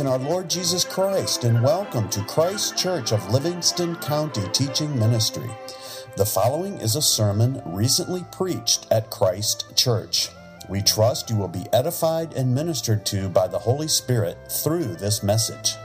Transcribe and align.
In 0.00 0.06
our 0.06 0.18
Lord 0.18 0.50
Jesus 0.50 0.84
Christ, 0.84 1.44
and 1.44 1.62
welcome 1.62 2.08
to 2.10 2.22
Christ 2.24 2.76
Church 2.76 3.12
of 3.12 3.30
Livingston 3.30 3.96
County 3.96 4.42
Teaching 4.52 4.98
Ministry. 4.98 5.48
The 6.18 6.26
following 6.26 6.74
is 6.80 6.96
a 6.96 7.02
sermon 7.02 7.62
recently 7.64 8.26
preached 8.30 8.88
at 8.90 9.10
Christ 9.10 9.74
Church. 9.74 10.28
We 10.68 10.82
trust 10.82 11.30
you 11.30 11.36
will 11.36 11.48
be 11.48 11.64
edified 11.72 12.34
and 12.34 12.54
ministered 12.54 13.06
to 13.06 13.30
by 13.30 13.46
the 13.46 13.58
Holy 13.58 13.88
Spirit 13.88 14.36
through 14.50 14.96
this 14.96 15.22
message. 15.22 15.76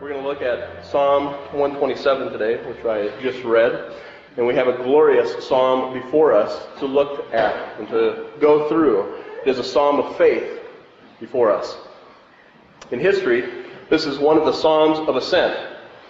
We're 0.00 0.10
going 0.10 0.22
to 0.22 0.28
look 0.28 0.42
at 0.42 0.86
Psalm 0.86 1.32
127 1.52 2.32
today, 2.32 2.64
which 2.68 2.84
I 2.84 3.20
just 3.20 3.42
read. 3.42 3.92
And 4.36 4.46
we 4.46 4.54
have 4.54 4.68
a 4.68 4.76
glorious 4.84 5.48
psalm 5.48 5.94
before 5.94 6.32
us 6.32 6.64
to 6.78 6.86
look 6.86 7.32
at 7.32 7.80
and 7.80 7.88
to 7.88 8.30
go 8.40 8.68
through. 8.68 9.16
It 9.44 9.48
is 9.48 9.58
a 9.58 9.64
psalm 9.64 9.98
of 9.98 10.16
faith 10.16 10.60
before 11.18 11.50
us. 11.50 11.76
In 12.94 13.00
history, 13.00 13.42
this 13.90 14.06
is 14.06 14.20
one 14.20 14.38
of 14.38 14.44
the 14.44 14.52
Psalms 14.52 15.00
of 15.08 15.16
Ascent, 15.16 15.58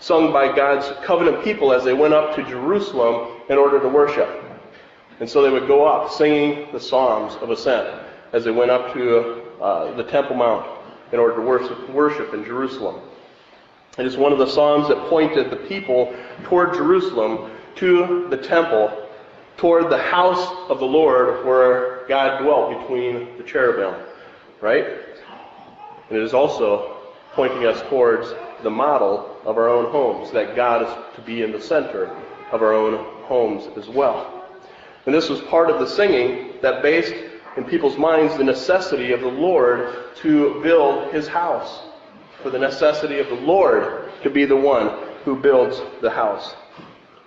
sung 0.01 0.34
by 0.34 0.55
God's 0.55 0.87
covenant 1.02 1.43
people 1.43 1.73
as 1.73 1.83
they 1.83 1.95
went 1.95 2.12
up 2.12 2.37
to 2.37 2.43
Jerusalem 2.43 3.41
in 3.48 3.57
order 3.57 3.80
to 3.80 3.88
worship. 3.88 4.29
And 5.19 5.27
so 5.27 5.41
they 5.41 5.48
would 5.48 5.66
go 5.66 5.87
up 5.87 6.12
singing 6.12 6.70
the 6.73 6.79
Psalms 6.79 7.37
of 7.41 7.48
Ascent 7.48 7.88
as 8.34 8.45
they 8.45 8.51
went 8.51 8.70
up 8.70 8.93
to 8.93 9.45
uh, 9.62 9.95
the 9.95 10.05
Temple 10.05 10.37
Mount 10.37 10.66
in 11.10 11.19
order 11.19 11.37
to 11.37 11.41
worship, 11.41 11.88
worship 11.88 12.34
in 12.34 12.45
Jerusalem. 12.45 13.01
It 13.96 14.05
is 14.05 14.19
one 14.19 14.32
of 14.32 14.38
the 14.38 14.46
Psalms 14.46 14.87
that 14.88 14.98
pointed 15.09 15.48
the 15.48 15.57
people 15.57 16.15
toward 16.43 16.74
Jerusalem, 16.74 17.51
to 17.77 18.27
the 18.29 18.37
temple, 18.37 19.09
toward 19.57 19.88
the 19.88 20.02
house 20.02 20.55
of 20.68 20.80
the 20.80 20.85
Lord 20.85 21.46
where 21.46 22.07
God 22.09 22.43
dwelt 22.43 22.79
between 22.79 23.38
the 23.38 23.43
cherubim. 23.43 23.99
Right? 24.60 24.99
And 26.09 26.19
it 26.19 26.23
is 26.23 26.35
also 26.35 26.97
pointing 27.33 27.66
us 27.66 27.83
towards 27.88 28.33
the 28.63 28.71
model 28.71 29.37
of 29.45 29.59
our 29.59 29.69
own 29.69 29.91
homes, 29.91 30.30
that 30.33 30.57
God 30.57 30.83
is 30.83 31.16
to 31.16 31.23
be 31.23 31.43
in 31.43 31.52
the 31.52 31.61
center 31.61 32.15
of 32.52 32.63
our 32.63 32.73
own 32.73 33.23
homes 33.24 33.69
as 33.77 33.88
well. 33.88 34.45
And 35.07 35.15
this 35.15 35.29
was 35.29 35.41
part 35.43 35.71
of 35.71 35.80
the 35.80 35.87
singing 35.87 36.55
that 36.63 36.83
based 36.83 37.15
in 37.57 37.65
people's 37.65 37.99
minds 37.99 38.37
the 38.37 38.45
necessity 38.45 39.13
of 39.13 39.21
the 39.21 39.29
Lord 39.29 40.15
to 40.16 40.63
build 40.63 41.13
his 41.13 41.29
house, 41.29 41.83
for 42.43 42.51
the 42.51 42.59
necessity 42.59 43.18
of 43.18 43.29
the 43.29 43.35
Lord 43.35 44.11
to 44.23 44.30
be 44.30 44.45
the 44.45 44.57
one 44.57 44.91
who 45.24 45.37
builds 45.37 45.80
the 46.01 46.11
house. 46.11 46.55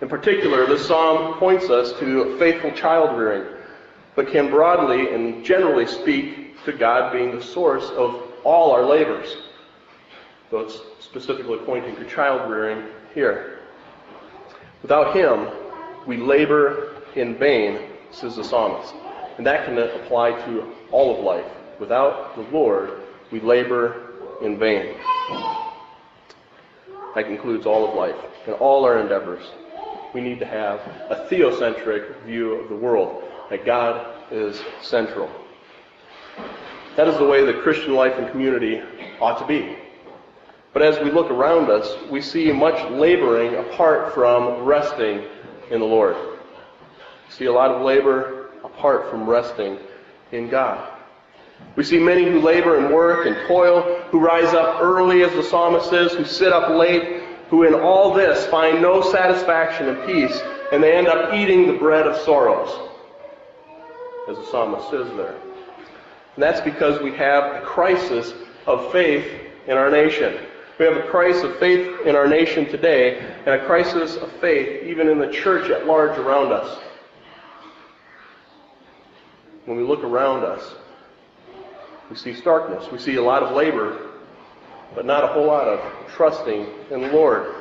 In 0.02 0.08
particular, 0.08 0.66
this 0.66 0.88
psalm 0.88 1.40
points 1.40 1.70
us 1.70 1.98
to 2.00 2.38
faithful 2.38 2.72
child 2.72 3.18
rearing, 3.18 3.46
but 4.16 4.32
can 4.32 4.50
broadly 4.50 5.14
and 5.14 5.44
generally 5.44 5.88
speak 5.88 6.64
to 6.66 6.74
God 6.74 7.14
being 7.14 7.36
the 7.36 7.42
source 7.42 7.90
of 7.92 8.27
all 8.48 8.72
our 8.72 8.86
labors. 8.86 9.36
So 10.50 10.60
it's 10.60 10.80
specifically 11.02 11.58
pointing 11.66 11.98
to 11.98 12.06
child 12.06 12.50
rearing 12.50 12.86
here. 13.14 13.60
Without 14.82 15.14
Him, 15.14 15.50
we 16.06 16.16
labor 16.16 16.96
in 17.16 17.38
vain, 17.38 17.90
says 18.12 18.38
the 18.38 18.46
psalmist. 18.46 18.94
And 19.38 19.46
that 19.46 19.66
can 19.66 19.78
apply 19.78 20.32
to 20.46 20.66
all 20.92 21.18
of 21.18 21.26
life. 21.26 21.52
Without 21.78 22.38
the 22.38 22.44
Lord, 22.58 22.92
we 23.32 23.42
labor 23.42 24.14
in 24.42 24.58
vain. 24.58 24.96
That 27.16 27.26
concludes 27.26 27.66
all 27.66 27.90
of 27.90 27.96
life 27.96 28.16
and 28.46 28.56
all 28.56 28.86
our 28.86 29.00
endeavors. 29.00 29.44
We 30.14 30.22
need 30.22 30.40
to 30.40 30.46
have 30.46 30.80
a 31.10 31.28
theocentric 31.30 32.24
view 32.24 32.54
of 32.54 32.70
the 32.70 32.76
world, 32.76 33.24
that 33.50 33.66
God 33.66 34.08
is 34.32 34.62
central. 34.82 35.30
That 36.98 37.08
is 37.08 37.18
the 37.20 37.26
way 37.26 37.46
that 37.46 37.62
Christian 37.62 37.94
life 37.94 38.18
and 38.18 38.30
community 38.32 38.82
ought 39.22 39.38
to 39.38 39.46
be. 39.46 39.78
But 40.74 40.82
as 40.82 41.00
we 41.00 41.12
look 41.12 41.30
around 41.30 41.70
us, 41.70 41.96
we 42.10 42.22
see 42.22 42.52
much 42.52 42.92
laboring 42.92 43.56
apart 43.56 44.16
from 44.16 44.64
resting 44.64 45.24
in 45.70 45.80
the 45.80 45.86
Lord. 45.86 46.16
We 46.16 47.34
see 47.34 47.46
a 47.46 47.54
lot 47.54 47.70
of 47.70 47.84
labor 47.84 48.50
apart 48.64 49.12
from 49.12 49.30
resting 49.30 49.78
in 50.32 50.50
God. 50.50 50.92
We 51.76 51.84
see 51.84 52.00
many 52.00 52.24
who 52.24 52.42
labor 52.42 52.78
and 52.78 52.92
work 52.92 53.28
and 53.28 53.48
toil, 53.48 54.02
who 54.10 54.20
rise 54.20 54.56
up 54.56 54.82
early, 54.82 55.22
as 55.22 55.32
the 55.34 55.44
psalmist 55.44 55.92
says, 55.92 56.14
who 56.14 56.26
sit 56.26 56.52
up 56.52 56.70
late, 56.70 57.22
who 57.50 57.64
in 57.64 57.76
all 57.76 58.12
this 58.12 58.48
find 58.48 58.82
no 58.82 59.04
satisfaction 59.04 59.88
and 59.88 60.04
peace, 60.08 60.42
and 60.72 60.82
they 60.82 60.96
end 60.96 61.08
up 61.08 61.32
eating 61.36 61.68
the 61.68 61.78
bread 61.78 62.08
of 62.08 62.18
sorrows, 62.24 62.90
as 64.30 64.36
the 64.38 64.46
psalmist 64.48 64.90
says 64.90 65.08
there. 65.16 65.36
And 66.38 66.44
that's 66.44 66.62
because 66.62 67.02
we 67.02 67.12
have 67.14 67.64
a 67.64 67.66
crisis 67.66 68.32
of 68.68 68.92
faith 68.92 69.26
in 69.66 69.76
our 69.76 69.90
nation. 69.90 70.38
We 70.78 70.86
have 70.86 70.96
a 70.96 71.08
crisis 71.08 71.42
of 71.42 71.58
faith 71.58 72.06
in 72.06 72.16
our 72.16 72.28
nation 72.28 72.68
today, 72.68 73.18
and 73.48 73.56
a 73.60 73.66
crisis 73.66 74.18
of 74.18 74.32
faith 74.34 74.84
even 74.84 75.10
in 75.10 75.18
the 75.18 75.32
church 75.32 75.72
at 75.72 75.88
large 75.88 76.16
around 76.20 76.54
us. 76.54 76.78
When 79.66 79.78
we 79.78 79.84
look 79.84 80.04
around 80.04 80.44
us, 80.44 80.76
we 82.12 82.16
see 82.16 82.36
starkness. 82.36 82.92
We 82.92 83.00
see 83.00 83.16
a 83.16 83.24
lot 83.24 83.42
of 83.42 83.56
labor, 83.56 84.12
but 84.94 85.08
not 85.08 85.24
a 85.24 85.28
whole 85.28 85.48
lot 85.48 85.68
of 85.68 86.12
trusting 86.12 86.68
in 86.92 87.02
the 87.02 87.12
Lord. 87.12 87.56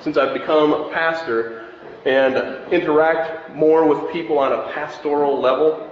Since 0.00 0.16
I've 0.16 0.32
become 0.32 0.72
a 0.72 0.92
pastor 0.92 1.66
and 2.06 2.72
interact 2.72 3.52
more 3.56 3.84
with 3.88 4.12
people 4.12 4.38
on 4.38 4.52
a 4.52 4.72
pastoral 4.72 5.40
level, 5.40 5.87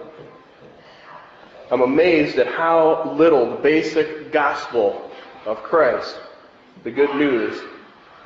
I'm 1.69 1.81
amazed 1.81 2.39
at 2.39 2.47
how 2.47 3.13
little 3.17 3.51
the 3.51 3.57
basic 3.57 4.31
gospel 4.31 5.11
of 5.47 5.63
Christ, 5.65 6.17
the 6.85 6.93
good 6.93 7.15
news, 7.17 7.61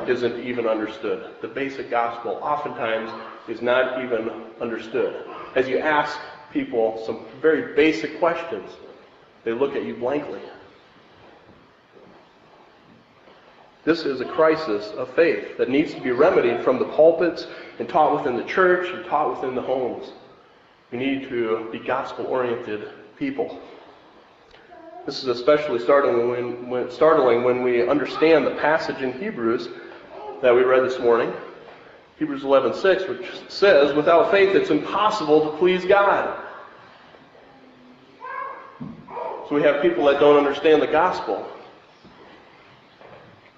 isn't 0.07 0.41
even 0.41 0.67
understood. 0.67 1.35
The 1.41 1.49
basic 1.49 1.91
gospel 1.91 2.39
oftentimes 2.43 3.11
is 3.49 3.63
not 3.63 4.05
even 4.05 4.29
understood. 4.61 5.25
As 5.55 5.69
you 5.69 5.79
ask 5.79 6.19
people 6.53 7.03
some 7.07 7.25
very 7.41 7.75
basic 7.75 8.19
questions, 8.19 8.71
they 9.45 9.53
look 9.53 9.75
at 9.75 9.85
you 9.85 9.97
blankly. 9.97 10.41
This 13.85 14.05
is 14.05 14.21
a 14.21 14.27
crisis 14.27 14.89
of 14.93 15.15
faith 15.15 15.57
that 15.57 15.71
needs 15.71 15.95
to 15.95 16.01
be 16.03 16.11
remedied 16.11 16.63
from 16.63 16.79
the 16.79 16.85
pulpits 16.85 17.47
and 17.79 17.89
taught 17.89 18.15
within 18.19 18.37
the 18.37 18.45
church 18.45 18.93
and 18.93 19.07
taught 19.07 19.35
within 19.35 19.55
the 19.55 19.63
homes. 19.63 20.13
We 20.93 20.99
need 20.99 21.29
to 21.31 21.69
be 21.73 21.79
gospel 21.79 22.27
oriented 22.27 22.91
people. 23.21 23.61
This 25.05 25.23
is 25.23 25.29
especially 25.29 25.79
startling 25.79 26.31
when, 26.31 26.71
when, 26.71 26.91
startling 26.91 27.45
when 27.45 27.63
we 27.63 27.87
understand 27.87 28.47
the 28.47 28.53
passage 28.53 29.03
in 29.03 29.13
Hebrews 29.13 29.69
that 30.41 30.55
we 30.55 30.63
read 30.63 30.83
this 30.83 30.99
morning. 30.99 31.31
Hebrews 32.19 32.43
11:6, 32.45 33.09
which 33.09 33.27
says, 33.49 33.95
"Without 33.95 34.31
faith, 34.31 34.55
it's 34.55 34.71
impossible 34.71 35.51
to 35.51 35.59
please 35.59 35.85
God." 35.85 36.35
So 39.49 39.55
we 39.55 39.63
have 39.63 39.83
people 39.83 40.07
that 40.07 40.19
don't 40.19 40.39
understand 40.39 40.81
the 40.81 40.87
gospel. 40.87 41.47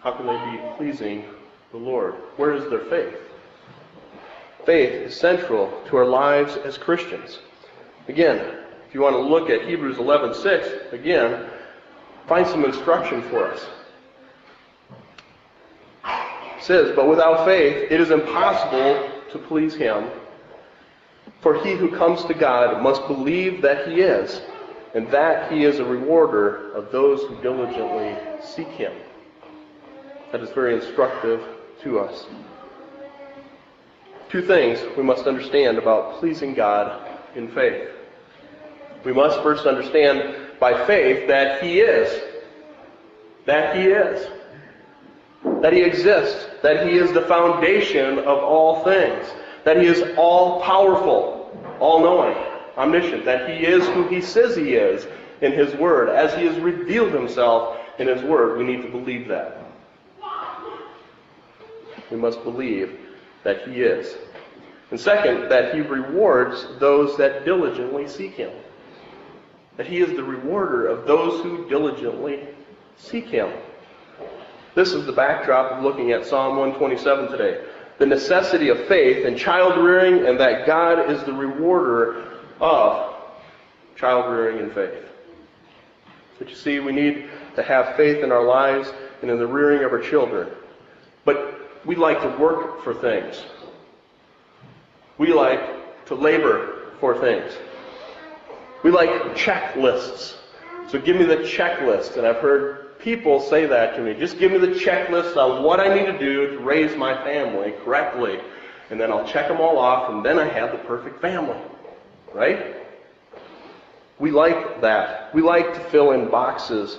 How 0.01 0.13
can 0.13 0.27
they 0.27 0.57
be 0.57 0.59
pleasing 0.77 1.25
the 1.71 1.79
Lord? 1.79 2.15
Where 2.37 2.53
is 2.53 2.69
their 2.69 2.81
faith? 2.81 3.17
Faith 4.67 4.93
is 4.93 5.15
central 5.15 5.73
to 5.87 5.97
our 5.99 6.07
lives 6.07 6.57
as 6.57 6.77
Christians. 6.79 7.39
Again, 8.09 8.62
if 8.93 8.97
you 8.97 9.01
want 9.01 9.17
to 9.17 9.23
look 9.23 9.49
at 9.49 9.67
Hebrews 9.67 9.97
11:6 9.97 10.93
again, 10.93 11.47
find 12.27 12.47
some 12.47 12.63
instruction 12.63 13.23
for 13.23 13.47
us. 13.47 13.67
It 16.05 16.63
says, 16.63 16.95
"But 16.95 17.09
without 17.09 17.47
faith 17.47 17.91
it 17.91 18.03
is 18.03 18.11
impossible 18.11 19.09
to 19.31 19.39
please 19.39 19.75
him, 19.75 20.11
for 21.41 21.55
he 21.55 21.73
who 21.73 21.97
comes 21.97 22.23
to 22.27 22.35
God 22.35 22.83
must 22.83 23.07
believe 23.07 23.63
that 23.63 23.89
he 23.89 24.03
is, 24.03 24.43
and 24.93 25.11
that 25.11 25.51
he 25.51 25.65
is 25.65 25.79
a 25.79 25.85
rewarder 25.87 26.71
of 26.75 26.93
those 26.93 27.23
who 27.23 27.35
diligently 27.37 28.15
seek 28.43 28.69
him." 28.69 28.93
That 30.33 30.43
is 30.43 30.51
very 30.51 30.75
instructive 30.75 31.43
to 31.83 31.99
us. 31.99 32.27
Two 34.29 34.43
things 34.43 34.85
we 34.99 35.03
must 35.03 35.27
understand 35.27 35.79
about 35.79 36.21
pleasing 36.21 36.53
God 36.53 36.93
in 37.35 37.49
faith. 37.49 37.89
We 39.05 39.13
must 39.13 39.43
first 39.43 39.67
understand 39.67 40.37
by 40.61 40.87
faith 40.87 41.27
that 41.27 41.63
He 41.63 41.81
is. 41.81 42.23
That 43.47 43.77
He 43.77 43.87
is. 43.87 44.29
That 45.61 45.73
He 45.73 45.83
exists. 45.83 46.47
That 46.63 46.87
He 46.87 46.97
is 46.97 47.13
the 47.13 47.23
foundation 47.23 48.21
of 48.21 48.39
all 48.39 48.85
things. 48.85 49.27
That 49.65 49.79
He 49.79 49.87
is 49.87 50.17
all 50.17 50.61
powerful, 50.63 51.51
all 51.81 52.01
knowing, 52.01 52.37
omniscient. 52.77 53.25
That 53.25 53.51
He 53.51 53.67
is 53.67 53.87
who 53.89 54.07
He 54.07 54.21
says 54.21 54.55
He 54.55 54.75
is 54.75 55.07
in 55.41 55.53
His 55.53 55.75
Word. 55.75 56.09
As 56.09 56.35
He 56.35 56.47
has 56.47 56.57
revealed 56.59 57.13
Himself 57.13 57.79
in 57.99 58.07
His 58.07 58.23
Word, 58.23 58.57
we 58.57 58.65
need 58.65 58.83
to 58.83 58.89
believe 58.89 59.27
that. 59.29 59.59
We 62.11 62.17
must 62.17 62.45
believe 62.45 63.01
that 63.43 63.67
He 63.67 63.83
is. 63.83 64.15
And 64.93 65.01
second, 65.01 65.49
that 65.49 65.75
He 65.75 65.81
rewards 65.81 66.67
those 66.79 67.17
that 67.17 67.45
diligently 67.45 68.07
seek 68.07 68.35
Him 68.35 68.53
that 69.77 69.87
he 69.87 69.99
is 69.99 70.15
the 70.17 70.23
rewarder 70.23 70.87
of 70.87 71.07
those 71.07 71.43
who 71.43 71.69
diligently 71.69 72.47
Seek 73.03 73.27
Him. 73.27 73.51
This 74.75 74.93
is 74.93 75.07
the 75.07 75.13
backdrop 75.13 75.73
of 75.73 75.83
looking 75.83 76.13
at 76.13 76.25
Psalm 76.25 76.57
127 76.57 77.31
today. 77.31 77.65
The 77.99 78.07
necessity 78.07 78.69
of 78.69 78.87
faith 78.87 79.27
and 79.27 79.37
child 79.37 79.83
rearing, 79.83 80.27
and 80.27 80.39
that 80.41 80.67
God 80.67 81.11
is 81.11 81.23
the 81.25 81.33
rewarder 81.33 82.41
of 82.61 83.15
child 83.97 84.33
rearing 84.33 84.59
and 84.59 84.73
faith. 84.73 85.05
But 86.39 86.49
you 86.49 86.57
see, 86.57 86.79
we 86.81 86.93
need 86.93 87.29
to 87.57 87.63
have 87.63 87.97
faith 87.97 88.25
in 88.25 88.33
our 88.33 88.45
lives 88.45 88.93
and 89.21 89.31
in 89.31 89.39
the 89.39 89.47
rearing 89.47 89.85
of 89.85 89.93
our 89.93 90.01
children. 90.01 90.49
But 91.25 91.85
we 91.85 91.95
like 91.95 92.21
to 92.23 92.29
work 92.39 92.83
for 92.83 92.95
things. 92.95 93.43
We 95.19 95.33
like 95.33 96.05
to 96.07 96.15
labor 96.15 96.93
for 96.99 97.21
things. 97.21 97.53
We 98.83 98.91
like 98.91 99.11
checklists. 99.37 100.37
So 100.89 101.01
give 101.01 101.17
me 101.17 101.25
the 101.25 101.37
checklist. 101.39 102.17
And 102.17 102.27
I've 102.27 102.37
heard 102.37 102.99
people 102.99 103.41
say 103.41 103.67
that 103.67 103.97
to 103.97 104.03
me. 104.03 104.15
Just 104.15 104.39
give 104.39 104.53
me 104.53 104.59
the 104.59 104.69
checklist 104.69 105.37
on 105.37 105.63
what 105.63 105.81
I 105.81 105.95
need 105.95 106.07
to 106.07 106.19
do 106.19 106.51
to 106.51 106.59
raise 106.59 106.97
my 106.97 107.15
family 107.25 107.75
correctly. 107.85 108.41
And 108.91 109.01
then 109.01 109.11
I'll 109.11 109.27
check 109.27 109.49
them 109.49 109.61
all 109.61 109.79
off, 109.79 110.11
and 110.11 110.25
then 110.25 110.39
I 110.39 110.47
have 110.47 110.73
the 110.73 110.79
perfect 110.79 111.21
family. 111.21 111.59
Right? 112.35 112.77
We 114.19 114.31
like 114.31 114.81
that. 114.83 115.35
We 115.35 115.43
like 115.43 115.75
to 115.75 115.81
fill 115.91 116.13
in 116.13 116.29
boxes. 116.29 116.99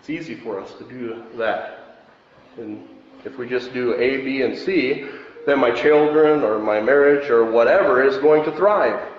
It's 0.00 0.10
easy 0.10 0.34
for 0.34 0.60
us 0.60 0.72
to 0.74 0.84
do 0.84 1.22
that. 1.36 2.08
And 2.56 2.88
if 3.24 3.38
we 3.38 3.48
just 3.48 3.72
do 3.72 3.94
A, 3.94 4.24
B, 4.24 4.42
and 4.42 4.56
C, 4.58 5.06
then 5.46 5.58
my 5.58 5.70
children 5.70 6.42
or 6.42 6.58
my 6.58 6.80
marriage 6.80 7.30
or 7.30 7.44
whatever 7.44 8.02
is 8.02 8.16
going 8.18 8.44
to 8.44 8.52
thrive. 8.52 9.11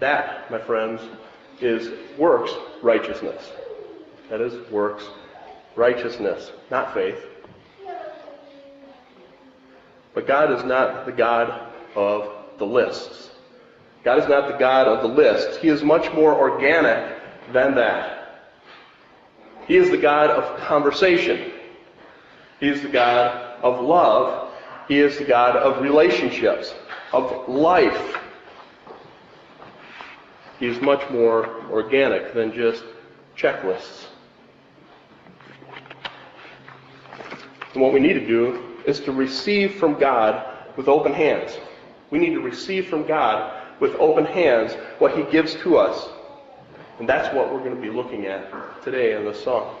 That, 0.00 0.50
my 0.50 0.58
friends, 0.58 1.00
is 1.60 1.92
works 2.18 2.52
righteousness. 2.82 3.50
That 4.28 4.40
is 4.40 4.70
works 4.70 5.04
righteousness, 5.74 6.52
not 6.70 6.92
faith. 6.92 7.24
But 10.14 10.26
God 10.26 10.52
is 10.52 10.64
not 10.64 11.06
the 11.06 11.12
God 11.12 11.72
of 11.94 12.32
the 12.58 12.66
lists. 12.66 13.30
God 14.02 14.18
is 14.18 14.28
not 14.28 14.48
the 14.48 14.56
God 14.56 14.86
of 14.86 15.02
the 15.02 15.08
lists. 15.08 15.58
He 15.58 15.68
is 15.68 15.82
much 15.82 16.12
more 16.12 16.34
organic 16.34 17.18
than 17.52 17.74
that. 17.74 18.44
He 19.66 19.76
is 19.76 19.90
the 19.90 19.98
God 19.98 20.30
of 20.30 20.58
conversation. 20.60 21.52
He 22.60 22.68
is 22.68 22.82
the 22.82 22.88
God 22.88 23.60
of 23.62 23.84
love. 23.84 24.52
He 24.88 25.00
is 25.00 25.18
the 25.18 25.24
God 25.24 25.56
of 25.56 25.82
relationships, 25.82 26.72
of 27.12 27.48
life. 27.48 28.16
Is 30.58 30.80
much 30.80 31.08
more 31.10 31.62
organic 31.70 32.32
than 32.32 32.52
just 32.52 32.82
checklists. 33.36 34.06
And 37.74 37.82
what 37.82 37.92
we 37.92 38.00
need 38.00 38.14
to 38.14 38.26
do 38.26 38.62
is 38.86 39.00
to 39.00 39.12
receive 39.12 39.74
from 39.74 39.98
God 39.98 40.56
with 40.76 40.88
open 40.88 41.12
hands. 41.12 41.58
We 42.10 42.18
need 42.18 42.32
to 42.32 42.40
receive 42.40 42.86
from 42.86 43.06
God 43.06 43.52
with 43.80 43.94
open 43.96 44.24
hands 44.24 44.72
what 44.98 45.14
He 45.14 45.24
gives 45.24 45.54
to 45.56 45.76
us. 45.76 46.08
And 46.98 47.06
that's 47.06 47.34
what 47.34 47.52
we're 47.52 47.60
going 47.60 47.76
to 47.76 47.82
be 47.82 47.90
looking 47.90 48.24
at 48.24 48.82
today 48.82 49.14
in 49.14 49.26
this 49.26 49.44
song. 49.44 49.76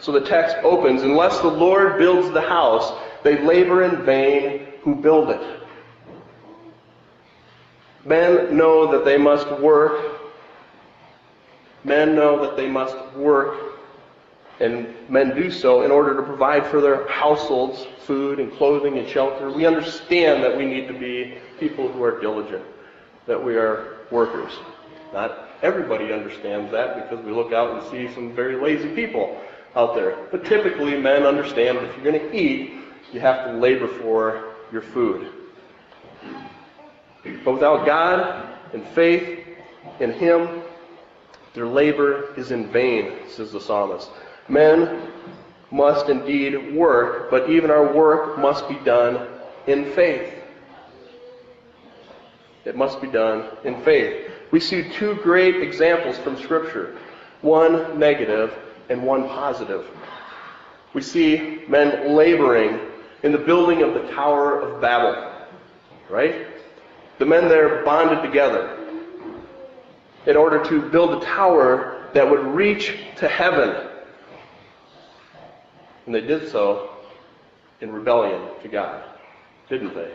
So 0.00 0.10
the 0.10 0.22
text 0.22 0.56
opens 0.64 1.02
Unless 1.02 1.38
the 1.40 1.48
Lord 1.48 1.98
builds 1.98 2.32
the 2.32 2.40
house, 2.40 2.92
they 3.22 3.40
labor 3.44 3.84
in 3.84 4.04
vain 4.04 4.66
who 4.82 4.96
build 4.96 5.30
it. 5.30 5.59
Men 8.04 8.56
know 8.56 8.90
that 8.92 9.04
they 9.04 9.18
must 9.18 9.50
work. 9.60 10.20
Men 11.84 12.14
know 12.14 12.44
that 12.44 12.56
they 12.56 12.68
must 12.68 12.96
work, 13.16 13.78
and 14.60 14.94
men 15.08 15.34
do 15.34 15.50
so 15.50 15.82
in 15.82 15.90
order 15.90 16.14
to 16.14 16.22
provide 16.22 16.66
for 16.66 16.80
their 16.82 17.08
households 17.08 17.86
food 18.06 18.38
and 18.38 18.52
clothing 18.52 18.98
and 18.98 19.08
shelter. 19.08 19.50
We 19.50 19.64
understand 19.64 20.42
that 20.44 20.54
we 20.54 20.66
need 20.66 20.88
to 20.88 20.94
be 20.94 21.38
people 21.58 21.90
who 21.90 22.02
are 22.02 22.20
diligent, 22.20 22.62
that 23.26 23.42
we 23.42 23.56
are 23.56 24.00
workers. 24.10 24.52
Not 25.14 25.48
everybody 25.62 26.12
understands 26.12 26.70
that 26.72 27.08
because 27.08 27.24
we 27.24 27.32
look 27.32 27.52
out 27.52 27.82
and 27.82 27.90
see 27.90 28.14
some 28.14 28.34
very 28.34 28.56
lazy 28.56 28.94
people 28.94 29.40
out 29.74 29.94
there. 29.94 30.26
But 30.30 30.44
typically, 30.44 30.98
men 30.98 31.22
understand 31.22 31.78
that 31.78 31.84
if 31.84 31.96
you're 31.96 32.12
going 32.12 32.30
to 32.30 32.36
eat, 32.36 32.74
you 33.12 33.20
have 33.20 33.46
to 33.46 33.52
labor 33.54 33.88
for 33.88 34.54
your 34.70 34.82
food. 34.82 35.32
But 37.44 37.52
without 37.54 37.86
God 37.86 38.56
and 38.72 38.86
faith 38.88 39.46
in 39.98 40.12
Him, 40.12 40.62
their 41.54 41.66
labor 41.66 42.34
is 42.36 42.50
in 42.50 42.70
vain, 42.70 43.12
says 43.28 43.52
the 43.52 43.60
psalmist. 43.60 44.10
Men 44.48 45.10
must 45.70 46.08
indeed 46.08 46.74
work, 46.74 47.30
but 47.30 47.50
even 47.50 47.70
our 47.70 47.92
work 47.92 48.38
must 48.38 48.68
be 48.68 48.76
done 48.84 49.28
in 49.66 49.92
faith. 49.92 50.34
It 52.64 52.76
must 52.76 53.00
be 53.00 53.08
done 53.08 53.48
in 53.64 53.82
faith. 53.82 54.30
We 54.50 54.60
see 54.60 54.90
two 54.90 55.14
great 55.16 55.62
examples 55.62 56.18
from 56.18 56.36
Scripture 56.36 56.98
one 57.40 57.98
negative 57.98 58.52
and 58.90 59.02
one 59.02 59.26
positive. 59.28 59.86
We 60.92 61.00
see 61.00 61.62
men 61.68 62.14
laboring 62.14 62.78
in 63.22 63.32
the 63.32 63.38
building 63.38 63.82
of 63.82 63.94
the 63.94 64.12
Tower 64.12 64.60
of 64.60 64.80
Babel, 64.80 65.32
right? 66.10 66.46
The 67.20 67.26
men 67.26 67.48
there 67.48 67.84
bonded 67.84 68.22
together 68.22 68.78
in 70.24 70.36
order 70.38 70.64
to 70.64 70.88
build 70.88 71.22
a 71.22 71.26
tower 71.26 72.08
that 72.14 72.28
would 72.28 72.40
reach 72.46 72.96
to 73.18 73.28
heaven. 73.28 73.88
And 76.06 76.14
they 76.14 76.22
did 76.22 76.48
so 76.50 76.92
in 77.82 77.92
rebellion 77.92 78.40
to 78.62 78.68
God, 78.68 79.04
didn't 79.68 79.94
they? 79.94 80.10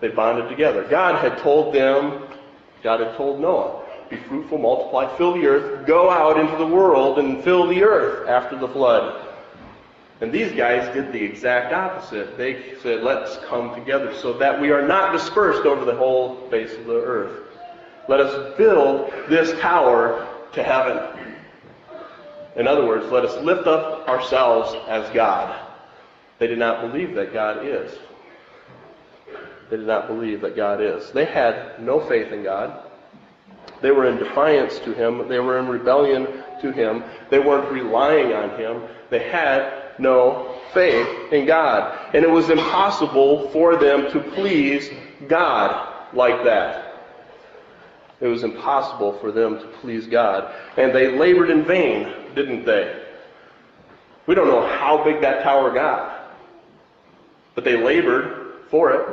They 0.00 0.08
bonded 0.08 0.48
together. 0.48 0.82
God 0.82 1.22
had 1.22 1.38
told 1.38 1.72
them, 1.72 2.24
God 2.82 2.98
had 2.98 3.16
told 3.16 3.40
Noah, 3.40 3.84
be 4.10 4.16
fruitful, 4.16 4.58
multiply, 4.58 5.16
fill 5.16 5.34
the 5.34 5.46
earth, 5.46 5.86
go 5.86 6.10
out 6.10 6.40
into 6.40 6.56
the 6.56 6.66
world 6.66 7.20
and 7.20 7.44
fill 7.44 7.68
the 7.68 7.84
earth 7.84 8.28
after 8.28 8.58
the 8.58 8.68
flood. 8.68 9.27
And 10.20 10.32
these 10.32 10.52
guys 10.52 10.92
did 10.92 11.12
the 11.12 11.22
exact 11.22 11.72
opposite. 11.72 12.36
They 12.36 12.74
said, 12.82 13.02
let's 13.02 13.36
come 13.46 13.74
together 13.74 14.12
so 14.14 14.32
that 14.38 14.60
we 14.60 14.70
are 14.70 14.86
not 14.86 15.12
dispersed 15.12 15.64
over 15.64 15.84
the 15.84 15.94
whole 15.94 16.48
face 16.50 16.74
of 16.74 16.86
the 16.86 17.00
earth. 17.00 17.44
Let 18.08 18.20
us 18.20 18.56
build 18.56 19.12
this 19.28 19.58
tower 19.60 20.26
to 20.52 20.62
heaven. 20.62 21.24
In 22.56 22.66
other 22.66 22.84
words, 22.84 23.06
let 23.12 23.24
us 23.24 23.40
lift 23.44 23.68
up 23.68 24.08
ourselves 24.08 24.74
as 24.88 25.08
God. 25.14 25.64
They 26.40 26.48
did 26.48 26.58
not 26.58 26.80
believe 26.80 27.14
that 27.14 27.32
God 27.32 27.64
is. 27.64 27.92
They 29.70 29.76
did 29.76 29.86
not 29.86 30.08
believe 30.08 30.40
that 30.40 30.56
God 30.56 30.80
is. 30.80 31.12
They 31.12 31.26
had 31.26 31.80
no 31.80 32.00
faith 32.00 32.32
in 32.32 32.42
God. 32.42 32.84
They 33.80 33.92
were 33.92 34.06
in 34.06 34.16
defiance 34.16 34.80
to 34.80 34.92
Him. 34.92 35.28
They 35.28 35.38
were 35.38 35.58
in 35.58 35.68
rebellion 35.68 36.26
to 36.62 36.72
Him. 36.72 37.04
They 37.30 37.38
weren't 37.38 37.70
relying 37.70 38.32
on 38.32 38.58
Him. 38.58 38.82
They 39.10 39.28
had 39.28 39.77
no 39.98 40.60
faith 40.72 41.32
in 41.32 41.46
God. 41.46 41.98
And 42.14 42.24
it 42.24 42.30
was 42.30 42.50
impossible 42.50 43.48
for 43.50 43.76
them 43.76 44.10
to 44.12 44.20
please 44.20 44.90
God 45.26 45.94
like 46.12 46.44
that. 46.44 46.84
It 48.20 48.26
was 48.26 48.42
impossible 48.42 49.12
for 49.18 49.30
them 49.30 49.58
to 49.58 49.66
please 49.80 50.06
God. 50.06 50.52
And 50.76 50.94
they 50.94 51.16
labored 51.16 51.50
in 51.50 51.64
vain, 51.64 52.12
didn't 52.34 52.64
they? 52.64 53.04
We 54.26 54.34
don't 54.34 54.48
know 54.48 54.66
how 54.66 55.02
big 55.04 55.20
that 55.20 55.42
tower 55.42 55.72
got. 55.72 56.34
But 57.54 57.64
they 57.64 57.76
labored 57.76 58.64
for 58.70 58.92
it. 58.92 59.08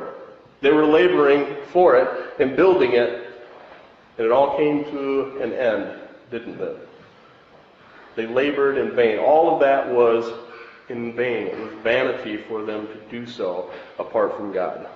They 0.62 0.72
were 0.72 0.86
laboring 0.86 1.58
for 1.72 1.96
it 1.98 2.10
and 2.40 2.56
building 2.56 2.94
it. 2.94 3.32
And 4.18 4.26
it 4.26 4.32
all 4.32 4.58
came 4.58 4.84
to 4.86 5.40
an 5.42 5.54
end, 5.54 6.00
didn't 6.32 6.60
it? 6.60 6.90
They 8.16 8.26
labored 8.28 8.78
in 8.78 8.96
vain. 8.96 9.20
All 9.20 9.54
of 9.54 9.60
that 9.60 9.94
was 9.94 10.32
in 10.90 11.16
vain. 11.16 11.48
It 11.48 11.58
was 11.58 11.74
vanity 11.84 12.38
for 12.38 12.64
them 12.64 12.88
to 12.88 12.96
do 13.10 13.26
so 13.26 13.72
apart 14.00 14.36
from 14.36 14.52
God. 14.52 14.88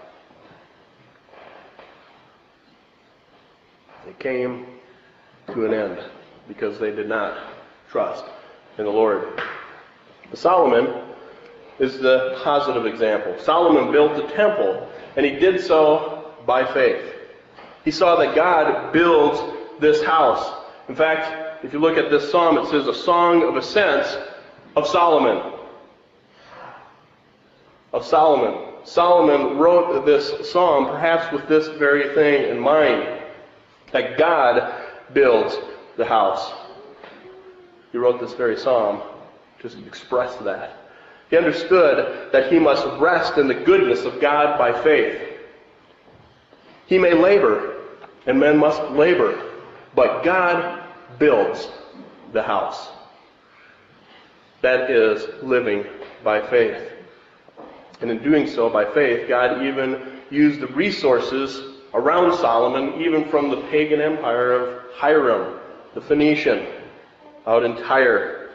It 4.07 4.17
came 4.19 4.65
to 5.53 5.65
an 5.65 5.73
end 5.73 5.99
because 6.47 6.79
they 6.79 6.91
did 6.91 7.07
not 7.07 7.37
trust 7.89 8.25
in 8.77 8.85
the 8.85 8.91
Lord. 8.91 9.41
Solomon 10.33 11.03
is 11.79 11.99
the 11.99 12.39
positive 12.43 12.85
example. 12.85 13.35
Solomon 13.39 13.91
built 13.91 14.15
the 14.15 14.33
temple, 14.33 14.87
and 15.15 15.25
he 15.25 15.33
did 15.33 15.61
so 15.61 16.33
by 16.45 16.65
faith. 16.73 17.13
He 17.83 17.91
saw 17.91 18.15
that 18.17 18.35
God 18.35 18.91
builds 18.91 19.39
this 19.79 20.03
house. 20.03 20.65
In 20.87 20.95
fact, 20.95 21.63
if 21.63 21.73
you 21.73 21.79
look 21.79 21.97
at 21.97 22.09
this 22.09 22.31
psalm, 22.31 22.57
it 22.57 22.67
says 22.69 22.87
a 22.87 22.93
song 22.93 23.43
of 23.43 23.55
ascents 23.55 24.17
of 24.75 24.87
Solomon 24.87 25.58
of 27.93 28.05
Solomon. 28.05 28.69
Solomon 28.83 29.57
wrote 29.57 30.05
this 30.05 30.51
psalm 30.51 30.87
perhaps 30.87 31.31
with 31.33 31.47
this 31.47 31.67
very 31.79 32.13
thing 32.15 32.49
in 32.49 32.59
mind 32.59 33.21
that 33.91 34.17
God 34.17 34.73
builds 35.13 35.57
the 35.97 36.05
house. 36.05 36.51
he 37.91 37.97
wrote 37.97 38.19
this 38.19 38.33
very 38.33 38.57
psalm 38.57 39.01
to 39.59 39.85
express 39.85 40.35
that. 40.37 40.77
He 41.29 41.37
understood 41.37 42.31
that 42.31 42.51
he 42.51 42.59
must 42.59 42.85
rest 42.99 43.37
in 43.37 43.47
the 43.47 43.53
goodness 43.53 44.05
of 44.05 44.19
God 44.21 44.57
by 44.57 44.81
faith. 44.81 45.21
He 46.87 46.97
may 46.97 47.13
labor, 47.13 47.75
and 48.25 48.39
men 48.39 48.57
must 48.57 48.81
labor, 48.91 49.39
but 49.93 50.23
God 50.23 50.83
builds 51.19 51.69
the 52.33 52.41
house. 52.41 52.89
That 54.61 54.89
is 54.89 55.27
living 55.43 55.85
by 56.23 56.45
faith. 56.47 56.81
And 58.01 58.09
in 58.09 58.23
doing 58.23 58.47
so 58.47 58.69
by 58.69 58.85
faith, 58.93 59.27
God 59.27 59.63
even 59.63 60.19
used 60.29 60.59
the 60.59 60.67
resources 60.67 61.77
around 61.93 62.35
Solomon, 62.37 63.01
even 63.01 63.25
from 63.29 63.49
the 63.49 63.61
pagan 63.63 63.99
empire 63.99 64.53
of 64.53 64.83
Hiram, 64.93 65.59
the 65.93 66.01
Phoenician, 66.01 66.67
out 67.47 67.63
in 67.63 67.75
Tyre. 67.75 68.51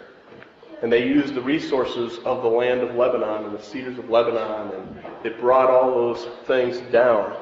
And 0.82 0.92
they 0.92 1.06
used 1.06 1.34
the 1.34 1.42
resources 1.42 2.18
of 2.24 2.42
the 2.42 2.48
land 2.48 2.80
of 2.80 2.94
Lebanon 2.94 3.46
and 3.46 3.58
the 3.58 3.62
cedars 3.62 3.98
of 3.98 4.08
Lebanon, 4.08 4.70
and 4.74 5.04
they 5.22 5.30
brought 5.30 5.70
all 5.70 5.90
those 5.90 6.26
things 6.46 6.78
down. 6.92 7.36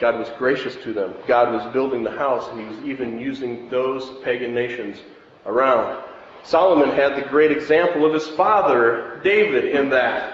God 0.00 0.18
was 0.18 0.28
gracious 0.38 0.76
to 0.82 0.92
them. 0.92 1.14
God 1.26 1.52
was 1.52 1.72
building 1.72 2.02
the 2.02 2.10
house, 2.10 2.48
and 2.50 2.60
He 2.60 2.66
was 2.66 2.84
even 2.84 3.20
using 3.20 3.68
those 3.70 4.22
pagan 4.24 4.54
nations 4.54 4.98
around. 5.46 6.02
Solomon 6.42 6.90
had 6.90 7.16
the 7.16 7.26
great 7.28 7.50
example 7.50 8.04
of 8.04 8.12
his 8.12 8.28
father, 8.28 9.20
David, 9.24 9.64
in 9.64 9.88
that. 9.90 10.33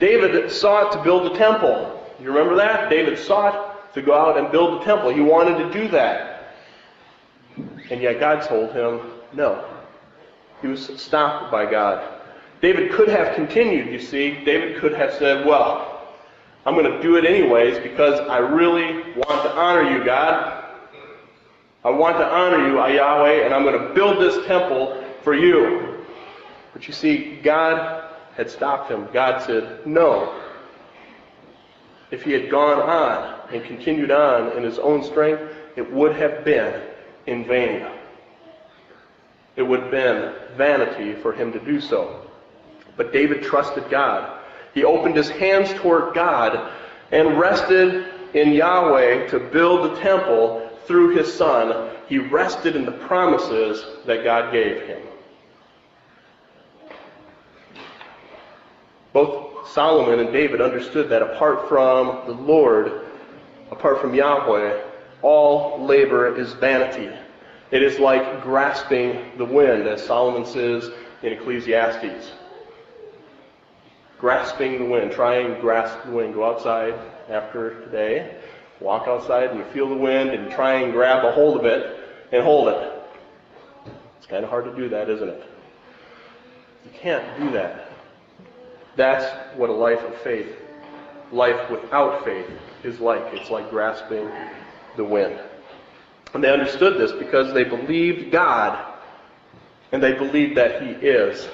David 0.00 0.50
sought 0.50 0.92
to 0.92 1.02
build 1.02 1.30
a 1.30 1.38
temple. 1.38 2.02
You 2.18 2.28
remember 2.28 2.56
that? 2.56 2.90
David 2.90 3.18
sought 3.18 3.94
to 3.94 4.02
go 4.02 4.14
out 4.14 4.38
and 4.38 4.50
build 4.50 4.80
a 4.80 4.84
temple. 4.84 5.10
He 5.10 5.20
wanted 5.20 5.58
to 5.58 5.72
do 5.72 5.88
that. 5.88 6.54
And 7.90 8.00
yet 8.00 8.18
God 8.18 8.40
told 8.42 8.72
him 8.72 9.00
no. 9.34 9.64
He 10.62 10.68
was 10.68 11.00
stopped 11.00 11.52
by 11.52 11.70
God. 11.70 12.20
David 12.62 12.92
could 12.92 13.08
have 13.08 13.34
continued, 13.34 13.92
you 13.92 13.98
see. 13.98 14.42
David 14.44 14.80
could 14.80 14.92
have 14.92 15.12
said, 15.14 15.46
Well, 15.46 16.08
I'm 16.66 16.74
going 16.74 16.90
to 16.90 17.02
do 17.02 17.16
it 17.16 17.24
anyways 17.24 17.78
because 17.78 18.20
I 18.20 18.38
really 18.38 19.12
want 19.14 19.42
to 19.42 19.52
honor 19.52 19.96
you, 19.96 20.04
God. 20.04 20.64
I 21.84 21.90
want 21.90 22.18
to 22.18 22.26
honor 22.26 22.68
you, 22.68 22.74
Yahweh, 22.74 23.44
and 23.44 23.54
I'm 23.54 23.64
going 23.64 23.80
to 23.80 23.94
build 23.94 24.18
this 24.18 24.46
temple 24.46 25.02
for 25.22 25.34
you. 25.34 26.04
But 26.74 26.86
you 26.86 26.92
see, 26.92 27.40
God 27.42 28.09
had 28.40 28.50
stopped 28.50 28.90
him. 28.90 29.06
God 29.12 29.42
said, 29.42 29.86
No. 29.86 30.34
If 32.10 32.22
he 32.22 32.32
had 32.32 32.50
gone 32.50 32.80
on 32.80 33.50
and 33.52 33.62
continued 33.64 34.10
on 34.10 34.56
in 34.56 34.62
his 34.62 34.78
own 34.78 35.04
strength, 35.04 35.42
it 35.76 35.92
would 35.92 36.16
have 36.16 36.42
been 36.42 36.80
in 37.26 37.44
vain. 37.44 37.86
It 39.56 39.62
would 39.62 39.80
have 39.80 39.90
been 39.90 40.32
vanity 40.56 41.12
for 41.20 41.34
him 41.34 41.52
to 41.52 41.60
do 41.60 41.82
so. 41.82 42.30
But 42.96 43.12
David 43.12 43.42
trusted 43.42 43.90
God. 43.90 44.40
He 44.72 44.84
opened 44.84 45.16
his 45.16 45.28
hands 45.28 45.74
toward 45.74 46.14
God 46.14 46.72
and 47.12 47.38
rested 47.38 48.06
in 48.32 48.52
Yahweh 48.52 49.28
to 49.28 49.38
build 49.38 49.90
the 49.90 50.00
temple 50.00 50.70
through 50.86 51.14
his 51.14 51.30
son. 51.30 51.90
He 52.08 52.16
rested 52.16 52.74
in 52.74 52.86
the 52.86 52.92
promises 52.92 53.84
that 54.06 54.24
God 54.24 54.50
gave 54.50 54.80
him. 54.86 55.09
Both 59.12 59.68
Solomon 59.68 60.20
and 60.20 60.32
David 60.32 60.60
understood 60.60 61.08
that 61.10 61.22
apart 61.22 61.68
from 61.68 62.26
the 62.26 62.32
Lord, 62.32 63.06
apart 63.70 64.00
from 64.00 64.14
Yahweh, 64.14 64.82
all 65.22 65.84
labor 65.84 66.34
is 66.36 66.52
vanity. 66.54 67.10
It 67.70 67.82
is 67.82 67.98
like 67.98 68.42
grasping 68.42 69.32
the 69.36 69.44
wind, 69.44 69.86
as 69.86 70.04
Solomon 70.04 70.44
says 70.44 70.90
in 71.22 71.32
Ecclesiastes. 71.32 72.32
Grasping 74.18 74.78
the 74.78 74.84
wind. 74.84 75.12
Try 75.12 75.36
and 75.36 75.60
grasp 75.60 75.96
the 76.04 76.12
wind. 76.12 76.34
Go 76.34 76.44
outside 76.44 76.94
after 77.28 77.80
today, 77.84 78.36
walk 78.80 79.06
outside 79.06 79.50
and 79.50 79.58
you 79.58 79.64
feel 79.66 79.88
the 79.88 79.94
wind 79.94 80.30
and 80.30 80.50
try 80.50 80.74
and 80.74 80.92
grab 80.92 81.24
a 81.24 81.32
hold 81.32 81.58
of 81.58 81.64
it 81.64 81.96
and 82.32 82.42
hold 82.42 82.68
it. 82.68 82.92
It's 84.18 84.26
kind 84.26 84.44
of 84.44 84.50
hard 84.50 84.64
to 84.64 84.74
do 84.74 84.88
that, 84.88 85.08
isn't 85.08 85.28
it? 85.28 85.44
You 86.84 86.90
can't 86.98 87.38
do 87.38 87.50
that. 87.52 87.89
That's 88.96 89.24
what 89.56 89.70
a 89.70 89.72
life 89.72 90.00
of 90.00 90.16
faith, 90.18 90.48
life 91.32 91.70
without 91.70 92.24
faith, 92.24 92.50
is 92.82 93.00
like. 93.00 93.22
It's 93.32 93.50
like 93.50 93.70
grasping 93.70 94.28
the 94.96 95.04
wind. 95.04 95.38
And 96.34 96.42
they 96.44 96.50
understood 96.50 96.98
this 97.00 97.12
because 97.12 97.52
they 97.52 97.64
believed 97.64 98.30
God 98.30 98.86
and 99.92 100.02
they 100.02 100.12
believed 100.12 100.56
that 100.56 100.82
He 100.82 100.90
is. 101.06 101.48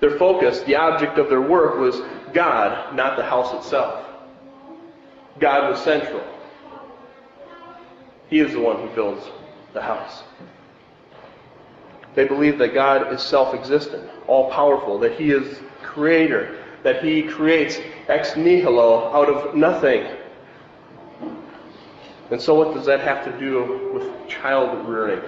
Their 0.00 0.18
focus, 0.18 0.60
the 0.62 0.74
object 0.74 1.18
of 1.18 1.28
their 1.28 1.40
work, 1.40 1.78
was 1.78 2.00
God, 2.32 2.96
not 2.96 3.16
the 3.16 3.24
house 3.24 3.54
itself. 3.54 4.04
God 5.38 5.70
was 5.70 5.82
central. 5.82 6.22
He 8.28 8.40
is 8.40 8.52
the 8.52 8.60
one 8.60 8.76
who 8.76 8.94
builds 8.94 9.24
the 9.74 9.82
house. 9.82 10.24
They 12.14 12.26
believe 12.26 12.58
that 12.58 12.74
God 12.74 13.12
is 13.12 13.22
self 13.22 13.54
existent, 13.54 14.08
all 14.26 14.50
powerful, 14.50 14.98
that 14.98 15.18
He 15.18 15.30
is 15.30 15.60
creator, 15.92 16.64
that 16.82 17.04
he 17.04 17.22
creates 17.22 17.78
ex 18.08 18.36
nihilo 18.36 19.12
out 19.14 19.28
of 19.28 19.54
nothing. 19.54 20.06
And 22.30 22.40
so, 22.40 22.54
what 22.54 22.74
does 22.74 22.86
that 22.86 23.00
have 23.00 23.24
to 23.24 23.38
do 23.38 23.90
with 23.92 24.28
child 24.28 24.88
rearing? 24.88 25.22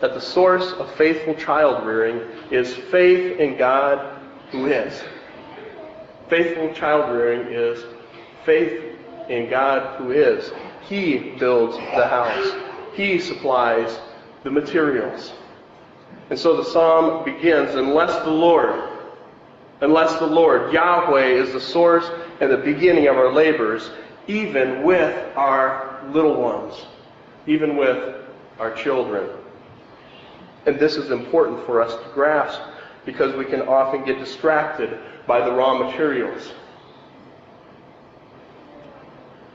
That 0.00 0.12
the 0.12 0.20
source 0.20 0.72
of 0.72 0.92
faithful 0.96 1.34
child 1.34 1.86
rearing 1.86 2.20
is 2.50 2.74
faith 2.74 3.38
in 3.38 3.56
God 3.56 4.20
who 4.50 4.66
is. 4.66 5.02
Faithful 6.28 6.72
child 6.74 7.14
rearing 7.14 7.52
is 7.52 7.84
faith 8.44 8.98
in 9.28 9.48
God 9.48 9.98
who 9.98 10.10
is. 10.10 10.50
He 10.82 11.34
builds 11.38 11.76
the 11.76 12.06
house, 12.06 12.52
He 12.94 13.18
supplies 13.18 13.98
the 14.42 14.50
materials. 14.50 15.32
And 16.30 16.38
so 16.38 16.56
the 16.56 16.64
psalm 16.64 17.24
begins, 17.24 17.74
unless 17.74 18.24
the 18.24 18.30
Lord, 18.30 18.88
unless 19.80 20.18
the 20.18 20.26
Lord, 20.26 20.72
Yahweh, 20.72 21.26
is 21.26 21.52
the 21.52 21.60
source 21.60 22.10
and 22.40 22.50
the 22.50 22.56
beginning 22.56 23.08
of 23.08 23.16
our 23.16 23.32
labors, 23.32 23.90
even 24.26 24.82
with 24.82 25.14
our 25.36 26.02
little 26.12 26.40
ones, 26.40 26.86
even 27.46 27.76
with 27.76 28.16
our 28.58 28.74
children. 28.74 29.28
And 30.66 30.78
this 30.78 30.96
is 30.96 31.10
important 31.10 31.64
for 31.66 31.82
us 31.82 31.92
to 31.92 32.10
grasp 32.14 32.60
because 33.04 33.34
we 33.36 33.44
can 33.44 33.62
often 33.62 34.04
get 34.04 34.18
distracted 34.18 34.98
by 35.26 35.44
the 35.44 35.52
raw 35.52 35.76
materials. 35.76 36.52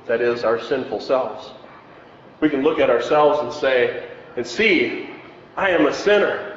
That 0.05 0.21
is, 0.21 0.43
our 0.43 0.61
sinful 0.61 1.01
selves. 1.01 1.51
We 2.41 2.49
can 2.49 2.61
look 2.61 2.79
at 2.79 2.91
ourselves 2.91 3.39
and 3.39 3.51
say, 3.51 4.07
and 4.35 4.45
see, 4.45 5.09
I 5.57 5.71
am 5.71 5.87
a 5.87 5.93
sinner 5.93 6.48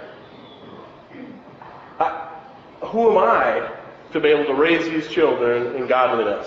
who 2.92 3.10
am 3.10 3.16
I 3.16 3.70
to 4.12 4.20
be 4.20 4.28
able 4.28 4.44
to 4.44 4.54
raise 4.54 4.84
these 4.84 5.08
children 5.08 5.74
in 5.76 5.86
godliness? 5.86 6.46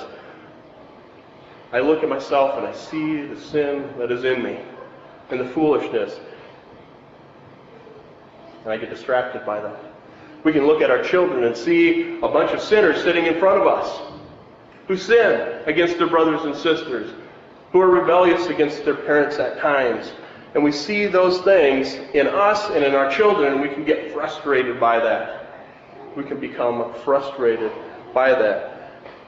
I 1.73 1.79
look 1.79 2.03
at 2.03 2.09
myself 2.09 2.55
and 2.59 2.67
I 2.67 2.71
see 2.71 3.25
the 3.25 3.39
sin 3.39 3.91
that 3.97 4.11
is 4.11 4.23
in 4.23 4.43
me 4.43 4.59
and 5.31 5.39
the 5.39 5.49
foolishness. 5.49 6.19
And 8.63 8.71
I 8.71 8.77
get 8.77 8.91
distracted 8.91 9.43
by 9.43 9.59
that. 9.59 9.79
We 10.43 10.53
can 10.53 10.67
look 10.67 10.83
at 10.83 10.91
our 10.91 11.01
children 11.01 11.45
and 11.45 11.57
see 11.57 12.19
a 12.19 12.27
bunch 12.27 12.51
of 12.51 12.61
sinners 12.61 13.01
sitting 13.01 13.25
in 13.25 13.39
front 13.39 13.59
of 13.59 13.67
us 13.67 14.13
who 14.87 14.95
sin 14.95 15.63
against 15.65 15.97
their 15.97 16.07
brothers 16.07 16.43
and 16.43 16.55
sisters, 16.55 17.11
who 17.71 17.81
are 17.81 17.89
rebellious 17.89 18.45
against 18.47 18.85
their 18.85 18.93
parents 18.93 19.39
at 19.39 19.59
times. 19.59 20.11
And 20.53 20.63
we 20.63 20.71
see 20.71 21.07
those 21.07 21.41
things 21.41 21.95
in 22.13 22.27
us 22.27 22.69
and 22.69 22.83
in 22.83 22.93
our 22.93 23.09
children, 23.09 23.53
and 23.53 23.61
we 23.63 23.69
can 23.69 23.83
get 23.83 24.13
frustrated 24.13 24.79
by 24.79 24.99
that 24.99 25.44
we 26.15 26.23
can 26.23 26.39
become 26.39 26.93
frustrated 27.03 27.71
by 28.13 28.29
that. 28.29 28.71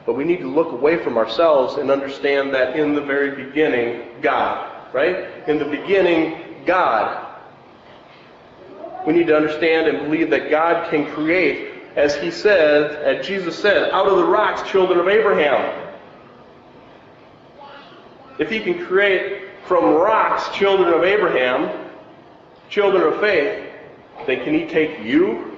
But 0.06 0.14
we 0.14 0.24
need 0.24 0.40
to 0.40 0.48
look 0.48 0.72
away 0.72 1.04
from 1.04 1.18
ourselves 1.18 1.76
and 1.76 1.92
understand 1.92 2.54
that 2.54 2.78
in 2.78 2.96
the 2.96 3.02
very 3.02 3.44
beginning, 3.44 4.22
God, 4.22 4.94
right? 4.94 5.48
In 5.50 5.60
the 5.60 5.66
beginning, 5.66 6.64
God. 6.66 7.26
We 9.06 9.14
need 9.14 9.28
to 9.28 9.36
understand 9.36 9.88
and 9.88 10.06
believe 10.06 10.30
that 10.30 10.50
God 10.50 10.90
can 10.90 11.12
create, 11.12 11.74
as 11.98 12.16
He 12.16 12.32
said, 12.32 13.04
as 13.04 13.28
Jesus 13.28 13.60
said, 13.60 13.92
out 13.92 14.08
of 14.08 14.18
the 14.18 14.26
rocks, 14.26 14.70
children 14.70 15.00
of 15.00 15.10
Abraham. 15.10 15.94
If 18.40 18.50
He 18.50 18.62
can 18.62 18.86
create 18.86 19.50
from 19.66 19.96
rocks, 19.96 20.56
children 20.56 20.94
of 20.94 21.04
Abraham, 21.04 21.92
children 22.70 23.02
of 23.04 23.20
faith, 23.20 23.74
then 24.26 24.44
can 24.46 24.54
He 24.54 24.66
take 24.68 25.00
you 25.00 25.57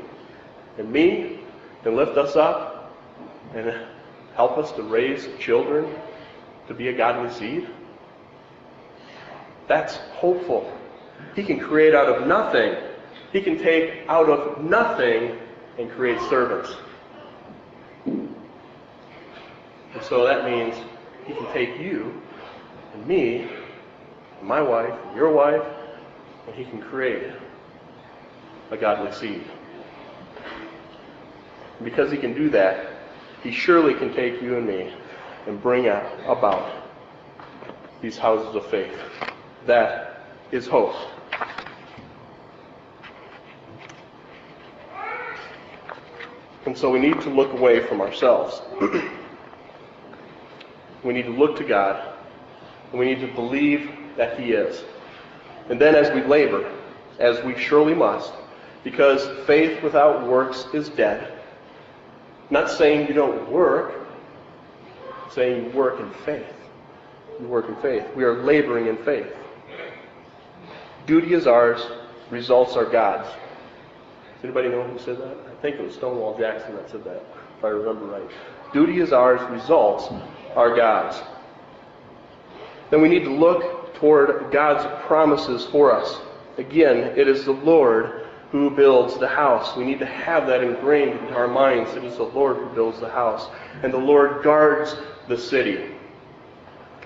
and 0.79 0.91
me 0.91 1.39
and 1.85 1.95
lift 1.95 2.17
us 2.17 2.35
up 2.35 2.91
and 3.53 3.71
help 4.35 4.57
us 4.57 4.71
to 4.71 4.81
raise 4.81 5.27
children 5.37 5.93
to 6.67 6.73
be 6.73 6.87
a 6.87 6.93
godly 6.93 7.31
seed? 7.31 7.67
That's 9.67 9.97
hopeful. 10.15 10.75
He 11.35 11.43
can 11.43 11.59
create 11.59 11.93
out 11.93 12.07
of 12.07 12.25
nothing. 12.27 12.75
He 13.31 13.41
can 13.41 13.59
take 13.59 14.07
out 14.07 14.29
of 14.29 14.63
nothing 14.63 15.37
and 15.77 15.91
create 15.91 16.19
servants. 16.29 16.73
And 19.93 20.03
so 20.03 20.25
that 20.25 20.45
means 20.45 20.75
he 21.25 21.33
can 21.33 21.45
take 21.53 21.79
you 21.79 22.21
and 22.93 23.05
me, 23.05 23.49
and 24.39 24.47
my 24.47 24.61
wife, 24.61 24.93
and 25.07 25.15
your 25.15 25.31
wife, 25.31 25.63
and 26.47 26.55
he 26.55 26.63
can 26.65 26.81
create 26.81 27.31
a 28.71 28.77
godly 28.77 29.11
seed. 29.11 29.43
And 31.79 31.85
because 31.85 32.11
he 32.11 32.17
can 32.17 32.33
do 32.33 32.49
that, 32.49 32.87
he 33.41 33.51
surely 33.51 33.93
can 33.93 34.13
take 34.13 34.41
you 34.41 34.57
and 34.57 34.67
me 34.67 34.93
and 35.47 35.61
bring 35.61 35.87
out 35.87 36.11
about 36.25 36.83
these 38.01 38.17
houses 38.17 38.53
of 38.53 38.65
faith. 38.67 38.93
That 39.65 40.21
is 40.51 40.67
hope. 40.67 40.95
And 46.65 46.77
so 46.77 46.89
we 46.89 46.99
need 46.99 47.19
to 47.21 47.29
look 47.29 47.53
away 47.53 47.79
from 47.79 48.01
ourselves. 48.01 48.61
we 51.03 51.13
need 51.13 51.23
to 51.23 51.31
look 51.31 51.57
to 51.57 51.63
God, 51.63 52.13
and 52.91 52.99
we 52.99 53.05
need 53.05 53.21
to 53.21 53.33
believe 53.33 53.89
that 54.17 54.37
He 54.39 54.51
is. 54.51 54.83
And 55.69 55.79
then 55.79 55.95
as 55.95 56.13
we 56.13 56.21
labor, 56.23 56.69
as 57.19 57.41
we 57.43 57.57
surely 57.57 57.95
must, 57.95 58.33
because 58.83 59.27
faith 59.47 59.81
without 59.81 60.27
works 60.27 60.65
is 60.73 60.89
dead. 60.89 61.38
Not 62.49 62.69
saying 62.69 63.07
you 63.07 63.13
don't 63.13 63.49
work, 63.51 63.93
saying 65.31 65.65
you 65.65 65.71
work 65.71 65.99
in 65.99 66.09
faith. 66.25 66.45
You 67.39 67.47
work 67.47 67.69
in 67.69 67.75
faith. 67.77 68.05
We 68.15 68.23
are 68.23 68.43
laboring 68.43 68.87
in 68.87 68.97
faith. 68.97 69.27
Duty 71.05 71.33
is 71.33 71.47
ours, 71.47 71.81
results 72.29 72.75
are 72.75 72.85
God's. 72.85 73.27
Does 73.27 74.43
anybody 74.43 74.69
know 74.69 74.83
who 74.83 74.97
said 74.99 75.17
that? 75.17 75.37
I 75.47 75.61
think 75.61 75.77
it 75.77 75.81
was 75.83 75.93
Stonewall 75.95 76.37
Jackson 76.37 76.75
that 76.75 76.89
said 76.89 77.03
that, 77.03 77.23
if 77.57 77.63
I 77.63 77.69
remember 77.69 78.05
right. 78.05 78.29
Duty 78.73 78.99
is 78.99 79.11
ours, 79.11 79.41
results 79.49 80.07
are 80.55 80.75
God's. 80.75 81.21
Then 82.89 83.01
we 83.01 83.09
need 83.09 83.23
to 83.25 83.31
look 83.31 83.93
toward 83.95 84.51
God's 84.51 84.85
promises 85.05 85.65
for 85.65 85.91
us. 85.93 86.19
Again, 86.57 86.97
it 87.17 87.27
is 87.27 87.45
the 87.45 87.51
Lord 87.51 88.27
who 88.51 88.69
builds 88.69 89.17
the 89.17 89.27
house. 89.27 89.75
We 89.75 89.85
need 89.85 89.99
to 89.99 90.05
have 90.05 90.47
that 90.47 90.63
ingrained 90.63 91.27
in 91.27 91.33
our 91.33 91.47
minds. 91.47 91.93
It 91.95 92.03
is 92.03 92.17
the 92.17 92.23
Lord 92.23 92.57
who 92.57 92.65
builds 92.69 92.99
the 92.99 93.09
house. 93.09 93.47
And 93.83 93.93
the 93.93 93.97
Lord 93.97 94.43
guards 94.43 94.95
the 95.27 95.37
city. 95.37 95.91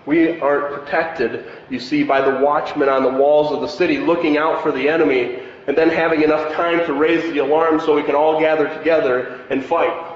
We 0.06 0.40
aren't 0.40 0.74
protected, 0.74 1.46
you 1.70 1.80
see, 1.80 2.04
by 2.04 2.22
the 2.22 2.44
watchmen 2.44 2.90
on 2.90 3.04
the 3.04 3.10
walls 3.10 3.52
of 3.52 3.62
the 3.62 3.68
city 3.68 3.98
looking 4.00 4.38
out 4.38 4.62
for 4.62 4.72
the 4.72 4.90
enemy 4.90 5.40
and 5.68 5.78
then 5.78 5.90
having 5.90 6.22
enough 6.22 6.54
time 6.54 6.86
to 6.86 6.94
raise 6.94 7.24
the 7.32 7.40
alarm 7.40 7.80
so 7.80 7.96
we 7.96 8.04
can 8.04 8.16
all 8.16 8.40
gather 8.40 8.68
together 8.78 9.46
and 9.50 9.64
fight. 9.64 10.12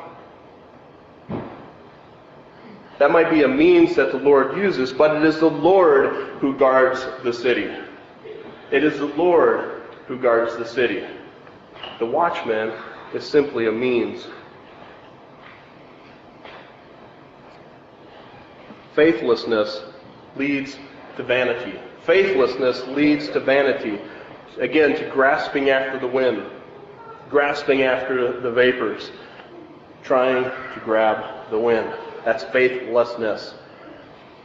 That 2.99 3.11
might 3.11 3.29
be 3.29 3.43
a 3.43 3.47
means 3.47 3.95
that 3.95 4.11
the 4.11 4.17
Lord 4.17 4.57
uses, 4.57 4.91
but 4.91 5.15
it 5.15 5.23
is 5.23 5.39
the 5.39 5.49
Lord 5.49 6.13
who 6.39 6.57
guards 6.57 7.05
the 7.23 7.31
city. 7.31 7.69
It 8.71 8.83
is 8.83 8.97
the 8.97 9.05
Lord 9.05 9.83
who 10.07 10.17
guards 10.17 10.57
the 10.57 10.65
city. 10.65 11.05
The 11.99 12.05
watchman 12.05 12.73
is 13.13 13.27
simply 13.27 13.67
a 13.67 13.71
means. 13.71 14.27
Faithlessness 18.95 19.83
leads 20.35 20.77
to 21.17 21.23
vanity. 21.23 21.79
Faithlessness 22.01 22.85
leads 22.87 23.29
to 23.29 23.39
vanity. 23.39 23.99
Again, 24.59 24.95
to 24.95 25.09
grasping 25.09 25.69
after 25.69 25.99
the 25.99 26.07
wind, 26.07 26.43
grasping 27.29 27.83
after 27.83 28.39
the 28.41 28.51
vapors, 28.51 29.11
trying 30.03 30.43
to 30.45 30.81
grab 30.83 31.49
the 31.51 31.59
wind. 31.59 31.93
That's 32.25 32.43
faithlessness. 32.45 33.53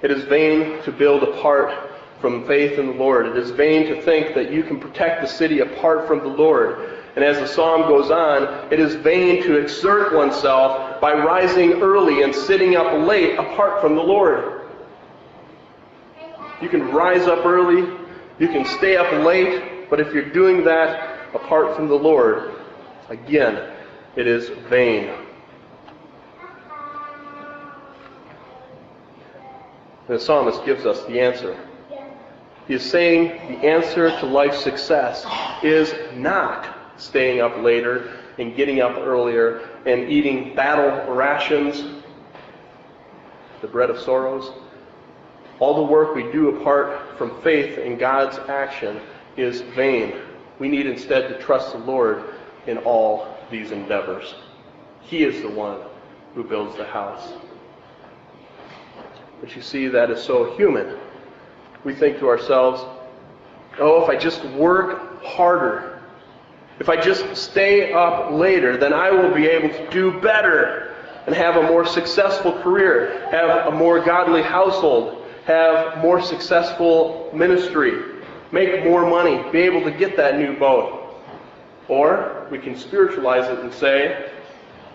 It 0.02 0.10
is 0.10 0.24
vain 0.24 0.82
to 0.82 0.92
build 0.92 1.22
apart 1.22 1.90
from 2.20 2.46
faith 2.46 2.78
in 2.78 2.86
the 2.86 2.92
Lord. 2.92 3.26
It 3.26 3.36
is 3.36 3.50
vain 3.50 3.86
to 3.86 4.02
think 4.02 4.34
that 4.34 4.52
you 4.52 4.62
can 4.62 4.78
protect 4.78 5.22
the 5.22 5.28
city 5.28 5.60
apart 5.60 6.06
from 6.06 6.20
the 6.20 6.28
Lord. 6.28 7.01
And 7.14 7.24
as 7.24 7.38
the 7.38 7.46
psalm 7.46 7.82
goes 7.82 8.10
on, 8.10 8.72
it 8.72 8.80
is 8.80 8.94
vain 8.94 9.42
to 9.42 9.56
exert 9.56 10.14
oneself 10.14 11.00
by 11.00 11.12
rising 11.12 11.82
early 11.82 12.22
and 12.22 12.34
sitting 12.34 12.74
up 12.74 13.06
late 13.06 13.38
apart 13.38 13.82
from 13.82 13.96
the 13.96 14.02
Lord. 14.02 14.62
You 16.60 16.68
can 16.68 16.90
rise 16.90 17.26
up 17.26 17.44
early, 17.44 17.98
you 18.38 18.48
can 18.48 18.64
stay 18.64 18.96
up 18.96 19.12
late, 19.24 19.90
but 19.90 20.00
if 20.00 20.14
you're 20.14 20.30
doing 20.30 20.64
that 20.64 21.34
apart 21.34 21.76
from 21.76 21.88
the 21.88 21.94
Lord, 21.94 22.54
again, 23.10 23.72
it 24.16 24.26
is 24.26 24.48
vain. 24.70 25.12
The 30.08 30.18
psalmist 30.18 30.64
gives 30.64 30.86
us 30.86 31.04
the 31.04 31.20
answer. 31.20 31.58
He 32.66 32.74
is 32.74 32.88
saying 32.88 33.60
the 33.60 33.66
answer 33.66 34.10
to 34.20 34.26
life's 34.26 34.62
success 34.62 35.26
is 35.62 35.94
not 36.16 36.71
staying 36.96 37.40
up 37.40 37.56
later 37.58 38.12
and 38.38 38.56
getting 38.56 38.80
up 38.80 38.96
earlier 38.98 39.68
and 39.86 40.10
eating 40.10 40.54
battle 40.54 41.12
rations, 41.14 42.02
the 43.60 43.68
bread 43.68 43.90
of 43.90 43.98
sorrows. 43.98 44.52
All 45.58 45.74
the 45.74 45.92
work 45.92 46.14
we 46.14 46.30
do 46.32 46.56
apart 46.56 47.16
from 47.16 47.40
faith 47.42 47.78
in 47.78 47.96
God's 47.98 48.38
action 48.48 49.00
is 49.36 49.60
vain. 49.60 50.14
We 50.58 50.68
need 50.68 50.86
instead 50.86 51.28
to 51.28 51.38
trust 51.40 51.72
the 51.72 51.78
Lord 51.78 52.34
in 52.66 52.78
all 52.78 53.36
these 53.50 53.70
endeavors. 53.70 54.34
He 55.00 55.24
is 55.24 55.42
the 55.42 55.50
one 55.50 55.80
who 56.34 56.44
builds 56.44 56.76
the 56.76 56.84
house. 56.84 57.32
But 59.40 59.54
you 59.56 59.62
see, 59.62 59.88
that 59.88 60.10
is 60.10 60.22
so 60.22 60.56
human. 60.56 60.96
We 61.84 61.94
think 61.94 62.18
to 62.20 62.28
ourselves, 62.28 62.82
oh, 63.78 64.02
if 64.02 64.08
I 64.08 64.16
just 64.16 64.44
work 64.46 65.22
harder, 65.22 65.91
if 66.80 66.88
I 66.88 67.00
just 67.00 67.36
stay 67.36 67.92
up 67.92 68.32
later, 68.32 68.76
then 68.76 68.92
I 68.92 69.10
will 69.10 69.34
be 69.34 69.46
able 69.46 69.68
to 69.68 69.90
do 69.90 70.20
better 70.20 70.94
and 71.26 71.34
have 71.34 71.56
a 71.56 71.62
more 71.62 71.86
successful 71.86 72.52
career, 72.62 73.28
have 73.30 73.72
a 73.72 73.76
more 73.76 74.00
godly 74.04 74.42
household, 74.42 75.24
have 75.44 75.98
more 75.98 76.20
successful 76.20 77.30
ministry, 77.32 78.20
make 78.50 78.84
more 78.84 79.08
money, 79.08 79.42
be 79.52 79.58
able 79.60 79.82
to 79.82 79.90
get 79.90 80.16
that 80.16 80.38
new 80.38 80.58
boat. 80.58 81.14
Or 81.88 82.46
we 82.50 82.58
can 82.58 82.76
spiritualize 82.76 83.48
it 83.48 83.58
and 83.60 83.72
say, 83.72 84.30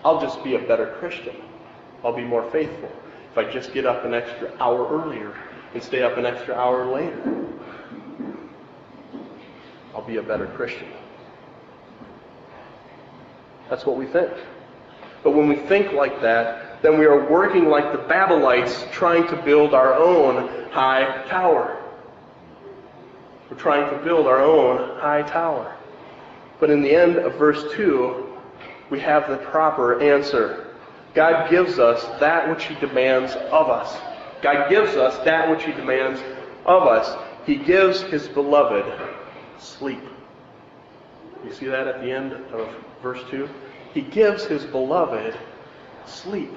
I'll 0.04 0.20
just 0.20 0.42
be 0.44 0.56
a 0.56 0.58
better 0.58 0.94
Christian. 0.98 1.36
I'll 2.04 2.16
be 2.16 2.24
more 2.24 2.48
faithful 2.50 2.90
if 3.30 3.38
I 3.38 3.50
just 3.50 3.72
get 3.72 3.86
up 3.86 4.04
an 4.04 4.14
extra 4.14 4.52
hour 4.60 4.88
earlier 4.88 5.34
and 5.74 5.82
stay 5.82 6.02
up 6.02 6.16
an 6.16 6.26
extra 6.26 6.54
hour 6.54 6.86
later. 6.86 7.46
I'll 9.94 10.06
be 10.06 10.16
a 10.16 10.22
better 10.22 10.46
Christian. 10.46 10.88
That's 13.70 13.84
what 13.84 13.96
we 13.96 14.06
think. 14.06 14.30
But 15.22 15.32
when 15.32 15.48
we 15.48 15.56
think 15.56 15.92
like 15.92 16.20
that, 16.22 16.80
then 16.82 16.98
we 16.98 17.06
are 17.06 17.28
working 17.28 17.68
like 17.68 17.92
the 17.92 17.98
Babylonites 17.98 18.90
trying 18.92 19.26
to 19.28 19.36
build 19.42 19.74
our 19.74 19.94
own 19.94 20.70
high 20.70 21.24
tower. 21.28 21.82
We're 23.50 23.56
trying 23.56 23.90
to 23.90 24.04
build 24.04 24.26
our 24.26 24.40
own 24.40 24.98
high 25.00 25.22
tower. 25.22 25.76
But 26.60 26.70
in 26.70 26.82
the 26.82 26.94
end 26.94 27.16
of 27.16 27.34
verse 27.34 27.64
2, 27.74 28.26
we 28.90 29.00
have 29.00 29.28
the 29.28 29.38
proper 29.38 30.00
answer. 30.00 30.74
God 31.14 31.50
gives 31.50 31.78
us 31.78 32.04
that 32.20 32.48
which 32.48 32.64
He 32.64 32.74
demands 32.76 33.32
of 33.34 33.68
us. 33.68 33.96
God 34.42 34.70
gives 34.70 34.96
us 34.96 35.16
that 35.24 35.50
which 35.50 35.64
He 35.64 35.72
demands 35.72 36.20
of 36.64 36.84
us. 36.84 37.16
He 37.44 37.56
gives 37.56 38.02
His 38.02 38.28
beloved 38.28 38.84
sleep. 39.58 40.02
You 41.44 41.52
see 41.52 41.66
that 41.66 41.86
at 41.86 42.00
the 42.00 42.10
end 42.10 42.32
of 42.32 42.68
verse 43.02 43.22
2? 43.30 43.48
He 43.94 44.02
gives 44.02 44.44
His 44.44 44.64
beloved 44.64 45.36
sleep. 46.06 46.54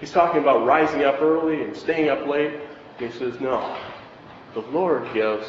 He's 0.00 0.12
talking 0.12 0.42
about 0.42 0.66
rising 0.66 1.04
up 1.04 1.22
early 1.22 1.62
and 1.62 1.76
staying 1.76 2.10
up 2.10 2.26
late. 2.26 2.60
He 2.98 3.10
says, 3.10 3.40
no, 3.40 3.78
the 4.52 4.60
Lord 4.60 5.08
gives 5.14 5.46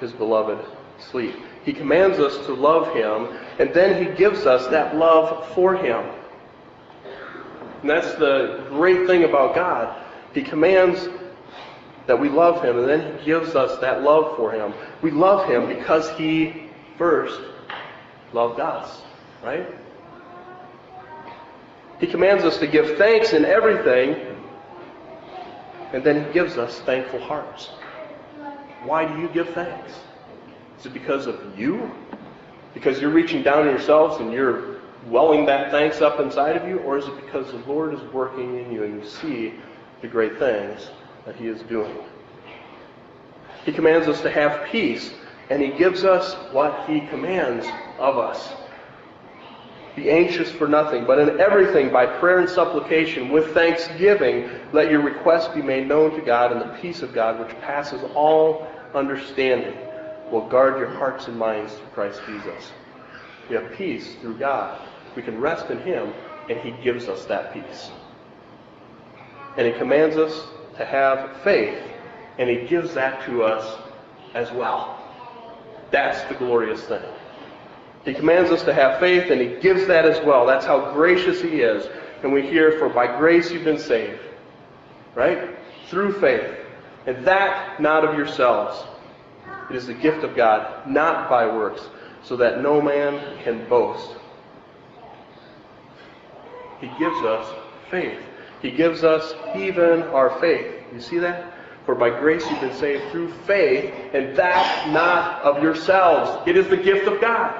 his 0.00 0.12
beloved 0.12 0.64
sleep. 0.98 1.34
He 1.64 1.72
commands 1.72 2.18
us 2.18 2.46
to 2.46 2.54
love 2.54 2.94
him, 2.94 3.36
and 3.58 3.74
then 3.74 4.02
he 4.02 4.14
gives 4.16 4.46
us 4.46 4.68
that 4.68 4.96
love 4.96 5.52
for 5.52 5.76
him. 5.76 6.04
And 7.82 7.90
that's 7.90 8.14
the 8.14 8.64
great 8.70 9.06
thing 9.06 9.24
about 9.24 9.54
God. 9.54 10.00
He 10.32 10.42
commands 10.42 11.08
that 12.06 12.18
we 12.18 12.28
love 12.28 12.62
him, 12.62 12.78
and 12.78 12.88
then 12.88 13.18
he 13.18 13.24
gives 13.24 13.54
us 13.54 13.78
that 13.80 14.02
love 14.02 14.36
for 14.36 14.52
him. 14.52 14.72
We 15.02 15.10
love 15.10 15.48
him 15.48 15.66
because 15.66 16.10
he 16.12 16.67
first 16.98 17.40
loved 18.32 18.60
us, 18.60 19.02
right? 19.42 19.66
He 22.00 22.06
commands 22.06 22.44
us 22.44 22.58
to 22.58 22.66
give 22.66 22.98
thanks 22.98 23.32
in 23.32 23.44
everything, 23.44 24.16
and 25.92 26.04
then 26.04 26.26
he 26.26 26.32
gives 26.32 26.58
us 26.58 26.80
thankful 26.80 27.20
hearts. 27.20 27.70
Why 28.84 29.04
do 29.04 29.20
you 29.20 29.28
give 29.28 29.48
thanks? 29.50 29.92
Is 30.78 30.86
it 30.86 30.92
because 30.92 31.26
of 31.26 31.58
you? 31.58 31.90
Because 32.74 33.00
you're 33.00 33.10
reaching 33.10 33.42
down 33.42 33.62
in 33.62 33.70
yourselves 33.70 34.20
and 34.20 34.32
you're 34.32 34.76
welling 35.06 35.46
that 35.46 35.70
thanks 35.70 36.00
up 36.00 36.20
inside 36.20 36.56
of 36.56 36.68
you? 36.68 36.78
Or 36.78 36.98
is 36.98 37.06
it 37.06 37.16
because 37.16 37.50
the 37.50 37.58
Lord 37.66 37.94
is 37.94 38.00
working 38.12 38.58
in 38.58 38.70
you 38.70 38.84
and 38.84 39.02
you 39.02 39.08
see 39.08 39.54
the 40.00 40.06
great 40.06 40.38
things 40.38 40.90
that 41.26 41.34
He 41.34 41.48
is 41.48 41.62
doing? 41.62 41.96
He 43.64 43.72
commands 43.72 44.06
us 44.06 44.20
to 44.20 44.30
have 44.30 44.68
peace, 44.68 45.12
and 45.50 45.62
He 45.62 45.68
gives 45.70 46.04
us 46.04 46.34
what 46.52 46.88
He 46.88 47.00
commands 47.08 47.66
of 47.98 48.18
us. 48.18 48.52
Be 49.96 50.10
anxious 50.10 50.50
for 50.52 50.68
nothing, 50.68 51.06
but 51.06 51.18
in 51.18 51.40
everything, 51.40 51.90
by 51.90 52.06
prayer 52.06 52.38
and 52.38 52.48
supplication, 52.48 53.30
with 53.30 53.52
thanksgiving, 53.52 54.48
let 54.72 54.90
your 54.90 55.02
requests 55.02 55.48
be 55.48 55.62
made 55.62 55.88
known 55.88 56.12
to 56.12 56.20
God, 56.24 56.52
and 56.52 56.60
the 56.60 56.78
peace 56.78 57.02
of 57.02 57.12
God, 57.12 57.40
which 57.40 57.56
passes 57.62 58.02
all 58.14 58.68
understanding, 58.94 59.76
will 60.30 60.46
guard 60.48 60.78
your 60.78 60.88
hearts 60.88 61.26
and 61.26 61.36
minds 61.36 61.72
through 61.74 61.88
Christ 61.88 62.20
Jesus. 62.26 62.70
We 63.48 63.56
have 63.56 63.72
peace 63.72 64.14
through 64.20 64.38
God. 64.38 64.80
We 65.16 65.22
can 65.22 65.40
rest 65.40 65.70
in 65.70 65.78
Him, 65.80 66.12
and 66.48 66.60
He 66.60 66.70
gives 66.82 67.08
us 67.08 67.24
that 67.24 67.52
peace. 67.52 67.90
And 69.56 69.66
He 69.66 69.72
commands 69.72 70.16
us 70.16 70.46
to 70.76 70.84
have 70.84 71.42
faith, 71.42 71.82
and 72.38 72.48
He 72.48 72.66
gives 72.68 72.94
that 72.94 73.24
to 73.24 73.42
us 73.42 73.80
as 74.34 74.52
well. 74.52 74.97
That's 75.90 76.22
the 76.24 76.34
glorious 76.34 76.82
thing. 76.82 77.02
He 78.04 78.14
commands 78.14 78.50
us 78.50 78.62
to 78.64 78.74
have 78.74 79.00
faith, 79.00 79.30
and 79.30 79.40
He 79.40 79.60
gives 79.60 79.86
that 79.86 80.04
as 80.04 80.24
well. 80.24 80.46
That's 80.46 80.64
how 80.64 80.92
gracious 80.92 81.40
He 81.40 81.60
is. 81.60 81.86
And 82.22 82.32
we 82.32 82.42
hear, 82.42 82.78
For 82.78 82.88
by 82.88 83.18
grace 83.18 83.50
you've 83.50 83.64
been 83.64 83.78
saved. 83.78 84.20
Right? 85.14 85.56
Through 85.88 86.20
faith. 86.20 86.56
And 87.06 87.24
that 87.26 87.80
not 87.80 88.04
of 88.04 88.16
yourselves. 88.16 88.86
It 89.70 89.76
is 89.76 89.86
the 89.86 89.94
gift 89.94 90.24
of 90.24 90.34
God, 90.36 90.88
not 90.88 91.28
by 91.28 91.46
works, 91.46 91.82
so 92.22 92.36
that 92.36 92.62
no 92.62 92.80
man 92.80 93.42
can 93.42 93.68
boast. 93.68 94.16
He 96.80 96.86
gives 96.98 97.18
us 97.24 97.54
faith. 97.90 98.18
He 98.62 98.70
gives 98.70 99.04
us 99.04 99.34
even 99.56 100.02
our 100.04 100.38
faith. 100.40 100.74
You 100.92 101.00
see 101.00 101.18
that? 101.18 101.52
For 101.88 101.94
by 101.94 102.10
grace 102.10 102.44
you've 102.50 102.60
been 102.60 102.74
saved 102.74 103.10
through 103.10 103.32
faith, 103.46 103.94
and 104.12 104.36
that 104.36 104.90
not 104.90 105.40
of 105.40 105.62
yourselves. 105.62 106.46
It 106.46 106.54
is 106.54 106.68
the 106.68 106.76
gift 106.76 107.08
of 107.08 107.18
God. 107.18 107.50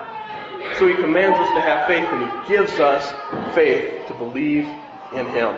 So 0.79 0.87
he 0.87 0.93
commands 0.97 1.39
us 1.39 1.49
to 1.55 1.61
have 1.63 1.87
faith, 1.87 2.07
and 2.07 2.31
he 2.31 2.55
gives 2.55 2.79
us 2.79 3.11
faith 3.55 4.07
to 4.07 4.13
believe 4.13 4.67
in 5.15 5.27
him. 5.29 5.57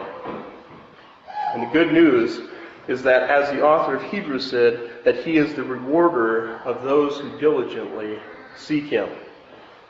And 1.52 1.64
the 1.64 1.72
good 1.72 1.92
news 1.92 2.42
is 2.86 3.02
that, 3.02 3.28
as 3.28 3.50
the 3.50 3.60
author 3.60 3.96
of 3.96 4.04
Hebrews 4.04 4.48
said, 4.48 5.02
that 5.04 5.24
he 5.24 5.36
is 5.36 5.52
the 5.54 5.64
rewarder 5.64 6.58
of 6.58 6.84
those 6.84 7.18
who 7.18 7.40
diligently 7.40 8.20
seek 8.56 8.84
him. 8.84 9.08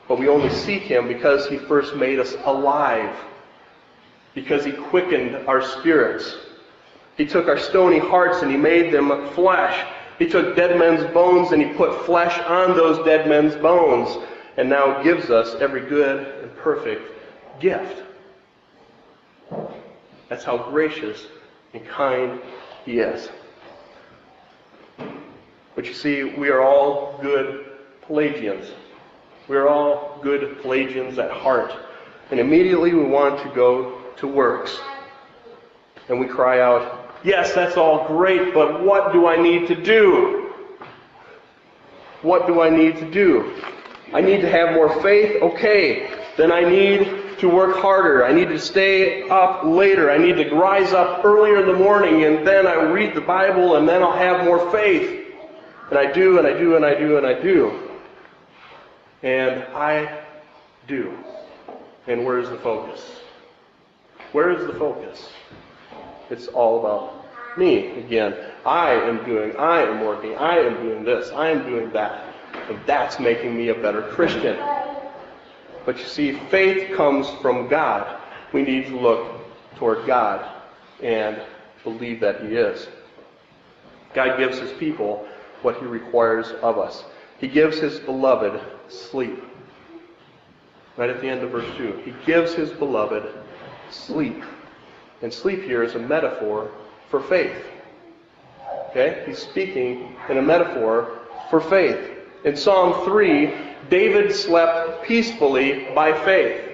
But 0.08 0.18
we 0.18 0.28
only 0.28 0.48
seek 0.48 0.84
him 0.84 1.06
because 1.06 1.46
he 1.48 1.58
first 1.58 1.96
made 1.96 2.18
us 2.18 2.34
alive, 2.46 3.14
because 4.34 4.64
he 4.64 4.72
quickened 4.72 5.36
our 5.46 5.60
spirits. 5.60 6.34
He 7.20 7.26
took 7.26 7.48
our 7.48 7.58
stony 7.58 7.98
hearts 7.98 8.40
and 8.40 8.50
he 8.50 8.56
made 8.56 8.94
them 8.94 9.28
flesh. 9.34 9.86
He 10.18 10.26
took 10.26 10.56
dead 10.56 10.78
men's 10.78 11.04
bones 11.12 11.52
and 11.52 11.60
he 11.60 11.68
put 11.74 12.06
flesh 12.06 12.38
on 12.46 12.74
those 12.74 13.04
dead 13.04 13.28
men's 13.28 13.54
bones 13.56 14.26
and 14.56 14.70
now 14.70 15.02
gives 15.02 15.28
us 15.28 15.54
every 15.60 15.82
good 15.82 16.42
and 16.42 16.56
perfect 16.56 17.12
gift. 17.60 18.04
That's 20.30 20.44
how 20.44 20.70
gracious 20.70 21.26
and 21.74 21.86
kind 21.86 22.40
He 22.86 23.00
is. 23.00 23.28
But 25.74 25.84
you 25.84 25.92
see, 25.92 26.24
we 26.24 26.48
are 26.48 26.62
all 26.62 27.18
good 27.20 27.66
Pelagians. 28.00 28.70
We 29.46 29.58
are 29.58 29.68
all 29.68 30.18
good 30.22 30.62
Pelagians 30.62 31.18
at 31.18 31.30
heart. 31.30 31.74
And 32.30 32.40
immediately 32.40 32.94
we 32.94 33.04
want 33.04 33.42
to 33.42 33.54
go 33.54 34.00
to 34.16 34.26
works. 34.26 34.80
And 36.08 36.18
we 36.18 36.26
cry 36.26 36.62
out, 36.62 36.99
Yes, 37.22 37.52
that's 37.52 37.76
all 37.76 38.06
great, 38.06 38.54
but 38.54 38.82
what 38.82 39.12
do 39.12 39.26
I 39.26 39.36
need 39.36 39.68
to 39.68 39.74
do? 39.74 40.52
What 42.22 42.46
do 42.46 42.60
I 42.60 42.70
need 42.70 42.96
to 42.96 43.10
do? 43.10 43.62
I 44.12 44.20
need 44.20 44.40
to 44.40 44.50
have 44.50 44.74
more 44.74 45.00
faith. 45.02 45.42
Okay, 45.42 46.10
then 46.36 46.50
I 46.50 46.62
need 46.62 47.38
to 47.38 47.48
work 47.48 47.76
harder. 47.76 48.24
I 48.24 48.32
need 48.32 48.48
to 48.48 48.58
stay 48.58 49.28
up 49.28 49.64
later. 49.64 50.10
I 50.10 50.18
need 50.18 50.36
to 50.36 50.54
rise 50.54 50.92
up 50.92 51.24
earlier 51.24 51.60
in 51.60 51.66
the 51.66 51.74
morning, 51.74 52.24
and 52.24 52.46
then 52.46 52.66
I 52.66 52.74
read 52.74 53.14
the 53.14 53.20
Bible, 53.20 53.76
and 53.76 53.88
then 53.88 54.02
I'll 54.02 54.16
have 54.16 54.44
more 54.44 54.70
faith. 54.70 55.26
And 55.90 55.98
I 55.98 56.10
do, 56.12 56.38
and 56.38 56.46
I 56.46 56.56
do, 56.56 56.76
and 56.76 56.84
I 56.84 56.94
do, 56.94 57.16
and 57.16 57.26
I 57.26 57.40
do. 57.40 57.90
And 59.22 59.62
I 59.74 60.22
do. 60.86 61.12
And 62.06 62.24
where's 62.24 62.48
the 62.48 62.58
focus? 62.58 63.20
Where 64.32 64.50
is 64.50 64.66
the 64.66 64.78
focus? 64.78 65.28
It's 66.30 66.46
all 66.48 66.80
about 66.80 67.58
me 67.58 67.98
again. 67.98 68.34
I 68.64 68.92
am 68.92 69.24
doing, 69.24 69.56
I 69.56 69.82
am 69.82 70.00
working, 70.00 70.36
I 70.36 70.58
am 70.58 70.82
doing 70.82 71.04
this, 71.04 71.30
I 71.30 71.50
am 71.50 71.64
doing 71.68 71.90
that. 71.92 72.24
And 72.68 72.78
that's 72.86 73.18
making 73.18 73.56
me 73.56 73.68
a 73.68 73.74
better 73.74 74.02
Christian. 74.02 74.58
But 75.84 75.98
you 75.98 76.04
see, 76.04 76.32
faith 76.50 76.96
comes 76.96 77.28
from 77.42 77.68
God. 77.68 78.20
We 78.52 78.62
need 78.62 78.86
to 78.86 78.98
look 78.98 79.40
toward 79.76 80.06
God 80.06 80.48
and 81.02 81.40
believe 81.84 82.20
that 82.20 82.42
He 82.42 82.54
is. 82.54 82.88
God 84.14 84.38
gives 84.38 84.58
His 84.58 84.72
people 84.72 85.26
what 85.62 85.78
He 85.78 85.86
requires 85.86 86.50
of 86.62 86.78
us. 86.78 87.04
He 87.38 87.48
gives 87.48 87.78
His 87.78 87.98
beloved 87.98 88.60
sleep. 88.88 89.42
Right 90.96 91.10
at 91.10 91.20
the 91.20 91.28
end 91.28 91.42
of 91.42 91.50
verse 91.50 91.76
2. 91.76 92.02
He 92.04 92.14
gives 92.26 92.52
His 92.52 92.70
beloved 92.70 93.32
sleep. 93.90 94.42
And 95.22 95.32
sleep 95.32 95.62
here 95.62 95.82
is 95.82 95.94
a 95.94 95.98
metaphor 95.98 96.70
for 97.10 97.20
faith. 97.20 97.56
Okay? 98.90 99.22
He's 99.26 99.38
speaking 99.38 100.16
in 100.28 100.38
a 100.38 100.42
metaphor 100.42 101.18
for 101.50 101.60
faith. 101.60 102.10
In 102.44 102.56
Psalm 102.56 103.04
3, 103.04 103.52
David 103.90 104.34
slept 104.34 105.04
peacefully 105.04 105.88
by 105.94 106.12
faith. 106.24 106.66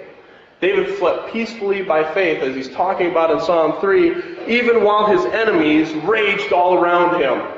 David 0.60 0.96
slept 0.98 1.32
peacefully 1.32 1.82
by 1.82 2.14
faith, 2.14 2.42
as 2.42 2.54
he's 2.54 2.70
talking 2.70 3.10
about 3.10 3.30
in 3.30 3.40
Psalm 3.40 3.80
3, 3.80 4.46
even 4.48 4.82
while 4.82 5.06
his 5.06 5.24
enemies 5.26 5.92
raged 6.04 6.52
all 6.52 6.74
around 6.74 7.20
him. 7.20 7.52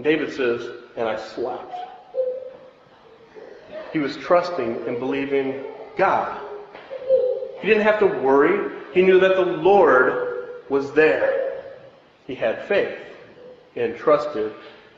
David 0.00 0.32
says, 0.32 0.70
And 0.96 1.08
I 1.08 1.16
slept. 1.18 1.74
He 3.92 3.98
was 3.98 4.16
trusting 4.16 4.86
and 4.86 4.98
believing 4.98 5.64
God. 5.96 6.47
He 7.60 7.66
didn't 7.66 7.82
have 7.82 7.98
to 8.00 8.06
worry. 8.06 8.72
He 8.94 9.02
knew 9.02 9.20
that 9.20 9.36
the 9.36 9.44
Lord 9.44 10.48
was 10.68 10.92
there. 10.92 11.62
He 12.26 12.34
had 12.34 12.64
faith 12.66 12.98
and 13.74 13.96
trusted 13.96 14.52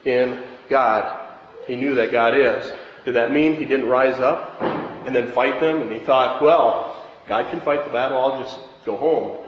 in 0.04 0.42
God. 0.68 1.28
He 1.66 1.76
knew 1.76 1.94
that 1.94 2.12
God 2.12 2.36
is. 2.36 2.72
Did 3.04 3.14
that 3.14 3.32
mean 3.32 3.56
he 3.56 3.64
didn't 3.64 3.86
rise 3.86 4.20
up 4.20 4.60
and 4.60 5.14
then 5.14 5.32
fight 5.32 5.60
them 5.60 5.82
and 5.82 5.92
he 5.92 5.98
thought, 6.00 6.42
well, 6.42 7.06
God 7.28 7.50
can 7.50 7.60
fight 7.60 7.84
the 7.84 7.92
battle, 7.92 8.18
I'll 8.18 8.42
just 8.42 8.58
go 8.84 8.96
home? 8.96 9.46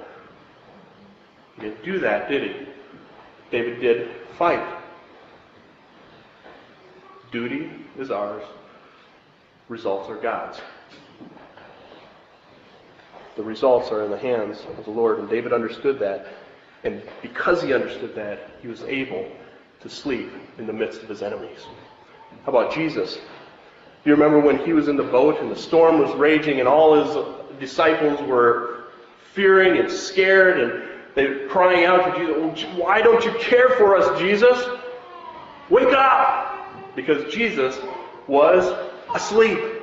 He 1.56 1.62
didn't 1.62 1.84
do 1.84 1.98
that, 1.98 2.28
did 2.28 2.42
he? 2.42 2.66
David 3.50 3.80
did 3.80 4.10
fight. 4.38 4.64
Duty 7.30 7.70
is 7.98 8.10
ours, 8.10 8.44
results 9.68 10.08
are 10.08 10.16
God's. 10.16 10.60
The 13.36 13.42
results 13.42 13.90
are 13.90 14.04
in 14.04 14.10
the 14.10 14.18
hands 14.18 14.58
of 14.76 14.84
the 14.84 14.90
Lord, 14.90 15.18
and 15.18 15.28
David 15.28 15.52
understood 15.52 15.98
that. 16.00 16.26
And 16.84 17.02
because 17.22 17.62
he 17.62 17.72
understood 17.72 18.14
that, 18.14 18.50
he 18.60 18.68
was 18.68 18.82
able 18.82 19.26
to 19.80 19.88
sleep 19.88 20.30
in 20.58 20.66
the 20.66 20.72
midst 20.72 21.02
of 21.02 21.08
his 21.08 21.22
enemies. 21.22 21.60
How 22.44 22.52
about 22.52 22.72
Jesus? 22.72 23.14
Do 23.14 24.10
you 24.10 24.12
remember 24.12 24.40
when 24.40 24.58
he 24.58 24.72
was 24.72 24.88
in 24.88 24.96
the 24.96 25.02
boat 25.02 25.40
and 25.40 25.50
the 25.50 25.56
storm 25.56 25.98
was 25.98 26.12
raging 26.16 26.58
and 26.58 26.68
all 26.68 27.04
his 27.04 27.60
disciples 27.60 28.20
were 28.28 28.84
fearing 29.32 29.78
and 29.78 29.90
scared 29.90 30.60
and 30.60 30.82
they 31.14 31.28
were 31.28 31.48
crying 31.48 31.84
out 31.84 32.16
to 32.16 32.54
Jesus, 32.54 32.74
Why 32.76 33.00
don't 33.00 33.24
you 33.24 33.32
care 33.38 33.70
for 33.70 33.96
us, 33.96 34.18
Jesus? 34.20 34.58
Wake 35.70 35.94
up! 35.94 36.96
Because 36.96 37.32
Jesus 37.32 37.78
was 38.26 38.72
asleep. 39.14 39.81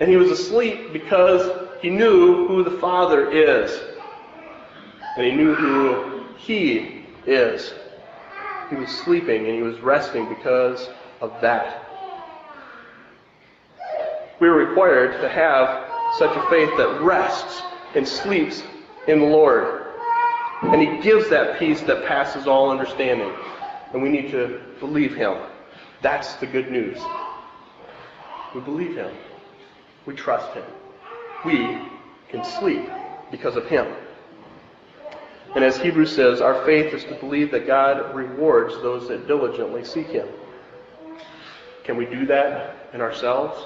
And 0.00 0.10
he 0.10 0.16
was 0.16 0.30
asleep 0.30 0.92
because 0.92 1.68
he 1.80 1.90
knew 1.90 2.46
who 2.46 2.62
the 2.62 2.78
Father 2.78 3.30
is. 3.30 3.80
And 5.16 5.24
he 5.24 5.32
knew 5.32 5.54
who 5.54 6.24
he 6.36 7.04
is. 7.26 7.72
He 8.68 8.76
was 8.76 8.90
sleeping 8.90 9.46
and 9.46 9.54
he 9.54 9.62
was 9.62 9.80
resting 9.80 10.28
because 10.28 10.88
of 11.20 11.40
that. 11.40 11.82
We 14.38 14.48
are 14.48 14.54
required 14.54 15.20
to 15.22 15.28
have 15.28 15.86
such 16.18 16.36
a 16.36 16.46
faith 16.50 16.76
that 16.76 17.00
rests 17.00 17.62
and 17.94 18.06
sleeps 18.06 18.62
in 19.08 19.20
the 19.20 19.26
Lord. 19.26 19.86
And 20.62 20.80
he 20.80 21.00
gives 21.02 21.30
that 21.30 21.58
peace 21.58 21.80
that 21.82 22.06
passes 22.06 22.46
all 22.46 22.70
understanding. 22.70 23.32
And 23.92 24.02
we 24.02 24.10
need 24.10 24.30
to 24.32 24.60
believe 24.78 25.14
him. 25.14 25.38
That's 26.02 26.34
the 26.34 26.46
good 26.46 26.70
news. 26.70 26.98
We 28.54 28.60
believe 28.60 28.96
him. 28.96 29.14
We 30.06 30.14
trust 30.14 30.52
him. 30.54 30.64
We 31.44 31.78
can 32.28 32.44
sleep 32.44 32.88
because 33.30 33.56
of 33.56 33.66
him. 33.66 33.86
And 35.54 35.64
as 35.64 35.78
Hebrews 35.78 36.14
says, 36.14 36.40
our 36.40 36.64
faith 36.64 36.92
is 36.94 37.04
to 37.04 37.14
believe 37.14 37.50
that 37.50 37.66
God 37.66 38.14
rewards 38.14 38.74
those 38.82 39.08
that 39.08 39.26
diligently 39.26 39.84
seek 39.84 40.08
him. 40.08 40.28
Can 41.84 41.96
we 41.96 42.04
do 42.04 42.26
that 42.26 42.76
in 42.92 43.00
ourselves? 43.00 43.58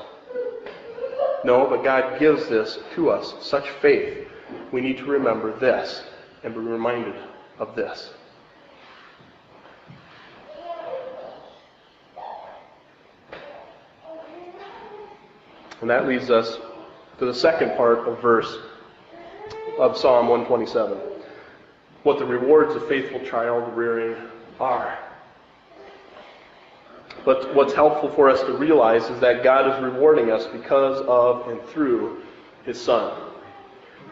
No, 1.45 1.67
but 1.67 1.83
God 1.83 2.21
gives 2.21 2.49
this 2.49 2.79
to 2.95 3.11
us, 3.11 3.35
such 3.41 3.69
faith. 3.81 4.29
We 4.73 4.81
need 4.81 4.99
to 4.99 5.05
remember 5.05 5.59
this 5.59 6.05
and 6.45 6.55
be 6.55 6.61
reminded 6.61 7.15
of 7.59 7.75
this. 7.75 8.13
And 15.81 15.89
that 15.91 16.07
leads 16.07 16.31
us 16.31 16.59
to 17.19 17.27
the 17.27 17.35
second 17.35 17.77
part 17.77 18.01
of 18.01 18.21
verse 18.21 18.59
of 19.79 19.97
Psalm 19.97 20.29
127. 20.29 20.99
What 22.03 22.19
the 22.19 22.25
rewards 22.25 22.75
of 22.75 22.87
faithful 22.89 23.21
child 23.21 23.75
rearing 23.75 24.17
are. 24.59 24.99
But 27.25 27.55
what's 27.55 27.75
helpful 27.75 28.11
for 28.11 28.31
us 28.31 28.41
to 28.43 28.53
realize 28.53 29.05
is 29.11 29.21
that 29.21 29.43
God 29.43 29.75
is 29.75 29.83
rewarding 29.83 30.31
us 30.31 30.47
because 30.47 31.01
of 31.07 31.49
and 31.49 31.63
through 31.69 32.23
his 32.65 32.81
Son. 32.81 33.13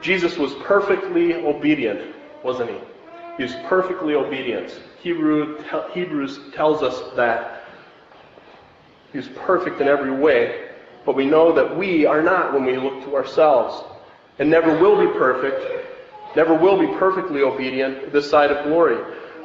Jesus 0.00 0.36
was 0.36 0.54
perfectly 0.62 1.34
obedient, 1.34 2.14
wasn't 2.42 2.70
he? 2.70 2.78
He 3.36 3.42
was 3.44 3.54
perfectly 3.66 4.14
obedient. 4.14 4.80
Hebrew, 5.00 5.62
Hebrews 5.92 6.40
tells 6.54 6.82
us 6.82 7.14
that 7.16 7.64
he 9.12 9.18
was 9.18 9.28
perfect 9.28 9.80
in 9.80 9.88
every 9.88 10.10
way, 10.10 10.67
but 11.04 11.16
we 11.16 11.26
know 11.26 11.52
that 11.52 11.76
we 11.76 12.06
are 12.06 12.22
not 12.22 12.52
when 12.52 12.64
we 12.64 12.76
look 12.76 13.04
to 13.04 13.14
ourselves, 13.14 13.84
and 14.38 14.50
never 14.50 14.78
will 14.78 15.00
be 15.00 15.18
perfect, 15.18 15.86
never 16.36 16.54
will 16.54 16.78
be 16.78 16.86
perfectly 16.98 17.42
obedient 17.42 18.12
this 18.12 18.30
side 18.30 18.50
of 18.50 18.64
glory. 18.64 18.98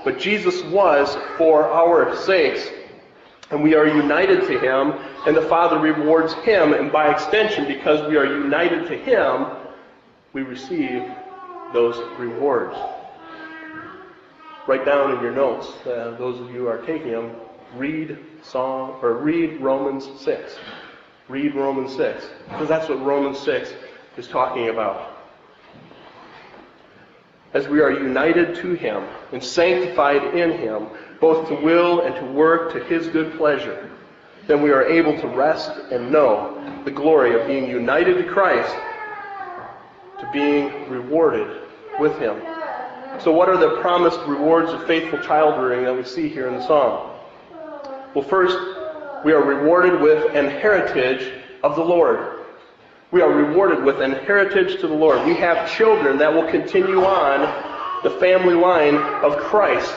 But 0.04 0.20
Jesus 0.20 0.62
was 0.64 1.16
for 1.38 1.66
our 1.66 2.16
sakes 2.18 2.70
and 3.54 3.62
we 3.62 3.76
are 3.76 3.86
united 3.86 4.48
to 4.48 4.60
Him, 4.60 4.94
and 5.28 5.38
the 5.38 5.44
Father 5.44 5.78
rewards 5.78 6.34
Him, 6.34 6.74
and 6.74 6.92
by 6.92 7.12
extension, 7.12 7.68
because 7.68 8.08
we 8.10 8.18
are 8.18 8.26
united 8.26 8.88
to 8.88 8.98
Him, 8.98 9.46
we 10.34 10.42
receive 10.42 11.04
those 11.72 11.98
rewards. 12.18 12.76
Write 14.68 14.86
down 14.86 15.16
in 15.16 15.22
your 15.22 15.34
notes, 15.34 15.68
uh, 15.86 16.16
those 16.18 16.40
of 16.40 16.48
you 16.48 16.62
who 16.62 16.68
are 16.68 16.84
taking 16.86 17.12
them, 17.12 17.36
read 17.76 18.18
Psalm 18.42 18.98
or 19.04 19.18
read 19.18 19.62
Romans 19.62 20.10
6. 20.22 20.56
Read 21.30 21.56
Romans 21.56 21.96
6, 21.96 22.26
because 22.50 22.68
that's 22.68 22.90
what 22.90 23.04
Romans 23.04 23.40
6 23.40 23.74
is 24.18 24.28
talking 24.28 24.70
about 24.70 25.14
as 27.54 27.68
we 27.68 27.82
are 27.82 27.92
united 27.92 28.56
to 28.56 28.74
Him 28.74 29.04
and 29.32 29.44
sanctified 29.44 30.36
in 30.36 30.52
Him, 30.58 30.88
both 31.20 31.48
to 31.48 31.56
will 31.56 32.02
and 32.02 32.16
to 32.16 32.26
work 32.26 32.74
to 32.74 32.84
His 32.84 33.08
good 33.08 33.38
pleasure, 33.38 33.90
then 34.48 34.62
we 34.62 34.72
are 34.72 34.84
able 34.84 35.20
to 35.22 35.28
rest 35.28 35.72
and 35.92 36.12
know 36.12 36.82
the 36.84 36.92
glory 36.92 37.40
of 37.40 37.48
being 37.48 37.70
united 37.70 38.18
to 38.18 38.24
Christ, 38.24 38.76
to 40.18 40.26
being 40.26 40.90
rewarded 40.90 41.62
with 42.00 42.18
Him. 42.18 42.42
So, 43.20 43.32
what 43.32 43.48
are 43.48 43.58
the 43.58 43.80
promised 43.80 44.20
rewards 44.22 44.72
of 44.72 44.86
faithful 44.88 45.20
child 45.20 45.62
rearing 45.62 45.86
that 45.86 45.96
we 45.96 46.04
see 46.04 46.28
here 46.28 46.48
in 46.48 46.56
the 46.56 46.64
psalm? 46.64 47.12
Well, 48.16 48.24
first, 48.24 48.58
we 49.24 49.32
are 49.34 49.44
rewarded 49.44 50.00
with 50.02 50.36
an 50.36 50.50
heritage 50.50 51.42
of 51.64 51.76
the 51.76 51.84
Lord 51.84 52.34
we 53.14 53.22
are 53.22 53.32
rewarded 53.32 53.84
with 53.84 54.02
an 54.02 54.14
heritage 54.14 54.82
to 54.82 54.88
the 54.88 54.94
Lord. 54.96 55.24
We 55.28 55.36
have 55.36 55.72
children 55.72 56.18
that 56.18 56.34
will 56.34 56.50
continue 56.50 57.06
on 57.06 57.42
the 58.02 58.10
family 58.20 58.56
line 58.56 58.96
of 58.96 59.38
Christ 59.38 59.94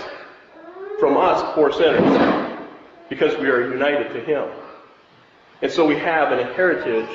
from 1.01 1.17
us, 1.17 1.43
poor 1.55 1.73
sinners, 1.73 2.61
because 3.09 3.35
we 3.39 3.49
are 3.49 3.73
united 3.73 4.13
to 4.13 4.21
Him. 4.21 4.51
And 5.63 5.73
so 5.73 5.87
we 5.87 5.97
have 5.97 6.31
an 6.31 6.47
heritage 6.53 7.09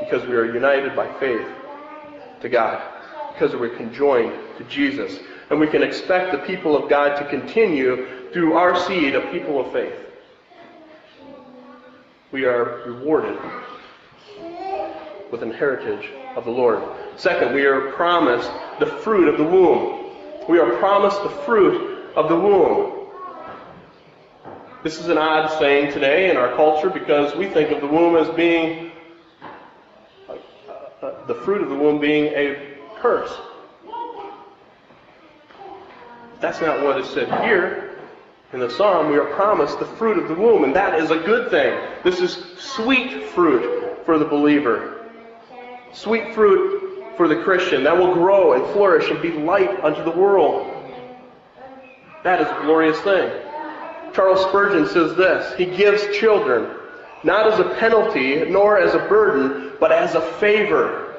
because 0.00 0.28
we 0.28 0.34
are 0.36 0.44
united 0.44 0.94
by 0.94 1.10
faith 1.18 1.48
to 2.42 2.50
God, 2.50 2.82
because 3.32 3.56
we're 3.56 3.78
conjoined 3.78 4.34
to 4.58 4.64
Jesus. 4.64 5.20
And 5.48 5.58
we 5.58 5.68
can 5.68 5.82
expect 5.82 6.32
the 6.32 6.38
people 6.46 6.76
of 6.76 6.90
God 6.90 7.16
to 7.16 7.26
continue 7.30 8.30
through 8.30 8.52
our 8.52 8.78
seed, 8.78 9.14
a 9.14 9.22
people 9.32 9.58
of 9.58 9.72
faith. 9.72 10.05
We 12.36 12.44
are 12.44 12.82
rewarded 12.84 13.38
with 15.32 15.42
an 15.42 15.50
heritage 15.52 16.10
of 16.36 16.44
the 16.44 16.50
Lord. 16.50 16.82
Second, 17.16 17.54
we 17.54 17.64
are 17.64 17.92
promised 17.92 18.50
the 18.78 18.84
fruit 18.84 19.26
of 19.28 19.38
the 19.38 19.44
womb. 19.44 20.10
We 20.46 20.58
are 20.58 20.76
promised 20.76 21.22
the 21.22 21.30
fruit 21.30 22.12
of 22.14 22.28
the 22.28 22.38
womb. 22.38 23.08
This 24.82 25.00
is 25.00 25.08
an 25.08 25.16
odd 25.16 25.58
saying 25.58 25.94
today 25.94 26.28
in 26.28 26.36
our 26.36 26.54
culture 26.56 26.90
because 26.90 27.34
we 27.34 27.48
think 27.48 27.70
of 27.70 27.80
the 27.80 27.86
womb 27.86 28.16
as 28.16 28.28
being 28.36 28.92
uh, 30.28 30.34
uh, 31.02 31.26
the 31.26 31.36
fruit 31.36 31.62
of 31.62 31.70
the 31.70 31.74
womb 31.74 31.98
being 31.98 32.26
a 32.34 32.76
curse. 33.00 33.32
That's 36.40 36.60
not 36.60 36.82
what 36.84 37.00
is 37.00 37.08
said 37.08 37.28
here. 37.46 37.98
In 38.52 38.60
the 38.60 38.70
psalm, 38.70 39.10
we 39.10 39.16
are 39.16 39.34
promised 39.34 39.78
the 39.78 39.86
fruit 39.86 40.18
of 40.18 40.28
the 40.28 40.34
womb, 40.34 40.64
and 40.64 40.76
that 40.76 41.00
is 41.00 41.10
a 41.10 41.18
good 41.18 41.50
thing. 41.50 41.95
This 42.06 42.20
is 42.20 42.36
sweet 42.60 43.24
fruit 43.30 44.04
for 44.06 44.16
the 44.16 44.24
believer 44.24 45.08
sweet 45.92 46.32
fruit 46.34 47.04
for 47.16 47.26
the 47.26 47.42
Christian 47.42 47.82
that 47.82 47.98
will 47.98 48.14
grow 48.14 48.52
and 48.52 48.72
flourish 48.72 49.10
and 49.10 49.20
be 49.20 49.32
light 49.32 49.82
unto 49.82 50.04
the 50.04 50.12
world. 50.12 50.72
That 52.22 52.40
is 52.40 52.46
a 52.46 52.60
glorious 52.62 53.00
thing. 53.00 53.28
Charles 54.14 54.40
Spurgeon 54.42 54.86
says 54.86 55.16
this 55.16 55.58
He 55.58 55.64
gives 55.64 56.16
children 56.16 56.76
not 57.24 57.52
as 57.52 57.58
a 57.58 57.74
penalty 57.74 58.44
nor 58.44 58.78
as 58.78 58.94
a 58.94 59.00
burden, 59.08 59.72
but 59.80 59.90
as 59.90 60.14
a 60.14 60.20
favor. 60.34 61.12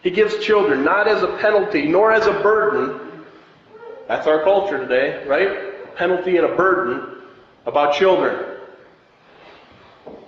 He 0.00 0.10
gives 0.10 0.42
children 0.42 0.84
not 0.84 1.06
as 1.06 1.22
a 1.22 1.36
penalty 1.36 1.86
nor 1.86 2.12
as 2.12 2.26
a 2.26 2.32
burden. 2.32 3.22
That's 4.08 4.26
our 4.26 4.42
culture 4.42 4.78
today, 4.78 5.22
right? 5.26 5.48
A 5.84 5.96
penalty 5.96 6.38
and 6.38 6.46
a 6.46 6.56
burden 6.56 7.20
about 7.66 7.92
children. 7.92 8.53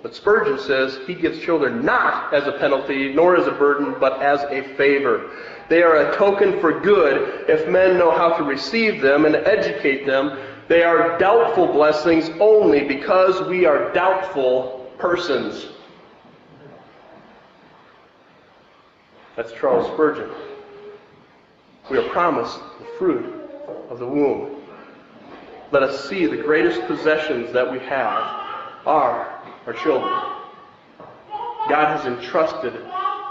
But 0.03 0.15
Spurgeon 0.15 0.59
says 0.59 0.99
he 1.07 1.15
gives 1.15 1.39
children 1.39 1.83
not 1.83 2.33
as 2.33 2.47
a 2.47 2.53
penalty 2.53 3.13
nor 3.13 3.35
as 3.35 3.47
a 3.47 3.51
burden, 3.51 3.95
but 3.99 4.21
as 4.21 4.41
a 4.43 4.61
favor. 4.75 5.31
They 5.69 5.83
are 5.83 6.11
a 6.11 6.15
token 6.15 6.59
for 6.59 6.79
good 6.79 7.49
if 7.49 7.67
men 7.67 7.97
know 7.97 8.11
how 8.11 8.37
to 8.37 8.43
receive 8.43 9.01
them 9.01 9.25
and 9.25 9.35
educate 9.35 10.05
them. 10.05 10.37
They 10.67 10.83
are 10.83 11.17
doubtful 11.17 11.67
blessings 11.67 12.29
only 12.39 12.83
because 12.87 13.47
we 13.47 13.65
are 13.65 13.91
doubtful 13.93 14.91
persons. 14.97 15.67
That's 19.35 19.51
Charles 19.53 19.87
Spurgeon. 19.93 20.29
We 21.89 21.97
are 21.97 22.09
promised 22.09 22.59
the 22.79 22.85
fruit 22.97 23.33
of 23.89 23.99
the 23.99 24.07
womb. 24.07 24.61
Let 25.71 25.83
us 25.83 26.07
see 26.09 26.25
the 26.25 26.37
greatest 26.37 26.81
possessions 26.87 27.51
that 27.53 27.69
we 27.69 27.79
have 27.79 28.45
are 28.85 29.36
our 29.67 29.73
children. 29.73 30.19
God 31.67 31.97
has 31.97 32.05
entrusted 32.05 32.73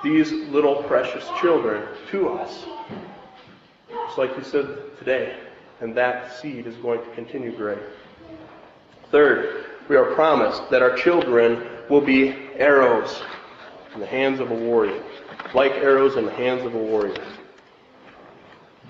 these 0.03 0.31
little 0.31 0.83
precious 0.85 1.31
children 1.31 1.89
to 2.11 2.29
us. 2.29 2.67
Just 4.05 4.19
like 4.19 4.37
He 4.37 4.45
said 4.45 4.97
today. 4.99 5.39
And 5.81 5.97
that 5.97 6.33
seed 6.39 6.67
is 6.67 6.77
going 6.77 7.03
to 7.03 7.15
continue 7.15 7.57
growing. 7.57 7.81
Third, 9.11 9.65
we 9.89 9.97
are 9.97 10.15
promised 10.15 10.71
that 10.71 10.83
our 10.83 10.95
children 10.97 11.67
will 11.89 12.01
be 12.01 12.35
arrows 12.57 13.23
in 13.95 14.01
the 14.01 14.07
hands 14.07 14.41
of 14.41 14.51
a 14.51 14.55
warrior, 14.55 15.03
like 15.55 15.73
arrows 15.73 16.17
in 16.17 16.27
the 16.27 16.33
hands 16.33 16.65
of 16.65 16.75
a 16.75 16.79
warrior. 16.79 17.25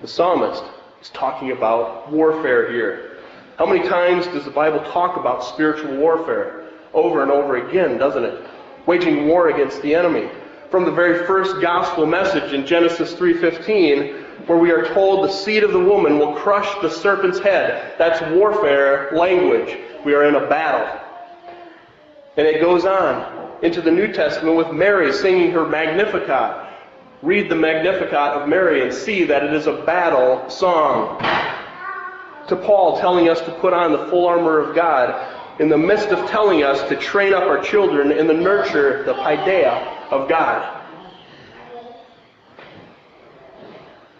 The 0.01 0.07
psalmist 0.07 0.63
is 1.01 1.09
talking 1.09 1.51
about 1.51 2.11
warfare 2.11 2.71
here. 2.71 3.17
How 3.57 3.65
many 3.65 3.87
times 3.87 4.27
does 4.27 4.45
the 4.45 4.51
Bible 4.51 4.79
talk 4.91 5.17
about 5.17 5.43
spiritual 5.43 5.97
warfare? 5.97 6.66
Over 6.93 7.21
and 7.21 7.31
over 7.31 7.57
again, 7.57 7.97
doesn't 7.97 8.23
it? 8.23 8.47
Waging 8.85 9.27
war 9.27 9.49
against 9.49 9.81
the 9.81 9.93
enemy. 9.93 10.29
From 10.71 10.85
the 10.85 10.91
very 10.91 11.25
first 11.25 11.61
gospel 11.61 12.05
message 12.05 12.53
in 12.53 12.65
Genesis 12.65 13.13
3:15, 13.13 14.25
where 14.47 14.57
we 14.57 14.71
are 14.71 14.85
told 14.93 15.23
the 15.23 15.31
seed 15.31 15.63
of 15.63 15.71
the 15.71 15.79
woman 15.79 16.19
will 16.19 16.33
crush 16.33 16.69
the 16.81 16.89
serpent's 16.89 17.39
head. 17.39 17.93
That's 17.97 18.21
warfare 18.33 19.09
language. 19.13 19.77
We 20.05 20.13
are 20.13 20.25
in 20.25 20.35
a 20.35 20.47
battle. 20.47 20.87
And 22.37 22.45
it 22.45 22.61
goes 22.61 22.85
on 22.85 23.49
into 23.61 23.81
the 23.81 23.91
New 23.91 24.11
Testament 24.13 24.55
with 24.55 24.71
Mary 24.71 25.11
singing 25.11 25.51
her 25.51 25.65
Magnificat. 25.65 26.67
Read 27.23 27.49
the 27.49 27.55
Magnificat 27.55 28.13
of 28.13 28.47
Mary 28.47 28.83
and 28.83 28.93
see 28.93 29.23
that 29.23 29.43
it 29.43 29.53
is 29.53 29.67
a 29.67 29.73
battle 29.73 30.47
song. 30.49 31.19
To 32.47 32.55
Paul 32.55 32.99
telling 32.99 33.27
us 33.27 33.41
to 33.41 33.51
put 33.53 33.73
on 33.73 33.91
the 33.91 34.05
full 34.07 34.27
armor 34.27 34.59
of 34.59 34.75
God 34.75 35.36
in 35.59 35.69
the 35.69 35.77
midst 35.77 36.09
of 36.09 36.29
telling 36.29 36.63
us 36.63 36.87
to 36.89 36.95
train 36.95 37.33
up 37.33 37.43
our 37.43 37.61
children 37.61 38.11
in 38.11 38.27
the 38.27 38.33
nurture, 38.33 39.03
the 39.03 39.13
paideia 39.13 40.09
of 40.11 40.29
God. 40.29 40.73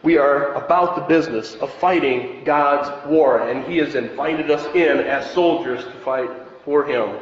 We 0.03 0.17
are 0.17 0.53
about 0.53 0.95
the 0.95 1.01
business 1.01 1.55
of 1.55 1.71
fighting 1.73 2.43
God's 2.43 2.89
war, 3.09 3.49
and 3.49 3.65
He 3.65 3.77
has 3.77 3.95
invited 3.95 4.49
us 4.49 4.65
in 4.73 4.99
as 4.99 5.29
soldiers 5.31 5.83
to 5.83 5.91
fight 5.99 6.29
for 6.63 6.85
Him. 6.85 7.17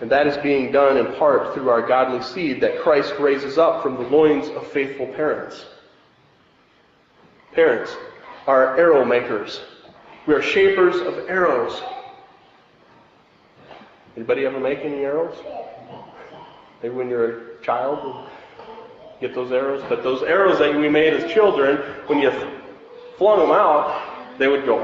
And 0.00 0.10
that 0.10 0.26
is 0.26 0.36
being 0.38 0.72
done 0.72 0.96
in 0.96 1.14
part 1.14 1.54
through 1.54 1.70
our 1.70 1.86
godly 1.86 2.22
seed 2.22 2.60
that 2.60 2.80
Christ 2.80 3.14
raises 3.18 3.56
up 3.56 3.82
from 3.82 3.94
the 3.94 4.08
loins 4.08 4.48
of 4.48 4.66
faithful 4.66 5.06
parents. 5.06 5.64
Parents 7.52 7.96
are 8.46 8.76
arrow 8.76 9.04
makers. 9.04 9.60
We 10.26 10.34
are 10.34 10.42
shapers 10.42 10.96
of 10.96 11.28
arrows. 11.28 11.80
Anybody 14.16 14.46
ever 14.46 14.58
make 14.58 14.78
any 14.78 15.04
arrows? 15.04 15.36
Maybe 16.82 16.94
when 16.94 17.10
you're 17.10 17.58
a 17.58 17.62
child, 17.62 18.28
get 19.20 19.34
those 19.34 19.52
arrows. 19.52 19.84
But 19.90 20.02
those 20.02 20.22
arrows 20.22 20.58
that 20.58 20.74
we 20.74 20.88
made 20.88 21.12
as 21.12 21.30
children, 21.30 21.76
when 22.06 22.20
you 22.20 22.30
flung 23.18 23.40
them 23.40 23.50
out, 23.50 24.38
they 24.38 24.48
would 24.48 24.64
go, 24.64 24.78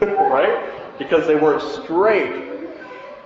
right? 0.00 0.98
Because 0.98 1.26
they 1.26 1.36
weren't 1.36 1.62
straight. 1.84 2.48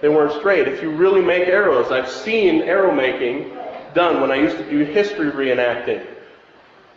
They 0.00 0.08
weren't 0.08 0.32
straight. 0.40 0.66
If 0.66 0.82
you 0.82 0.90
really 0.90 1.22
make 1.22 1.46
arrows, 1.46 1.92
I've 1.92 2.10
seen 2.10 2.62
arrow 2.62 2.92
making 2.92 3.56
done 3.94 4.20
when 4.20 4.32
I 4.32 4.36
used 4.36 4.56
to 4.56 4.68
do 4.68 4.78
history 4.80 5.30
reenacting. 5.30 6.04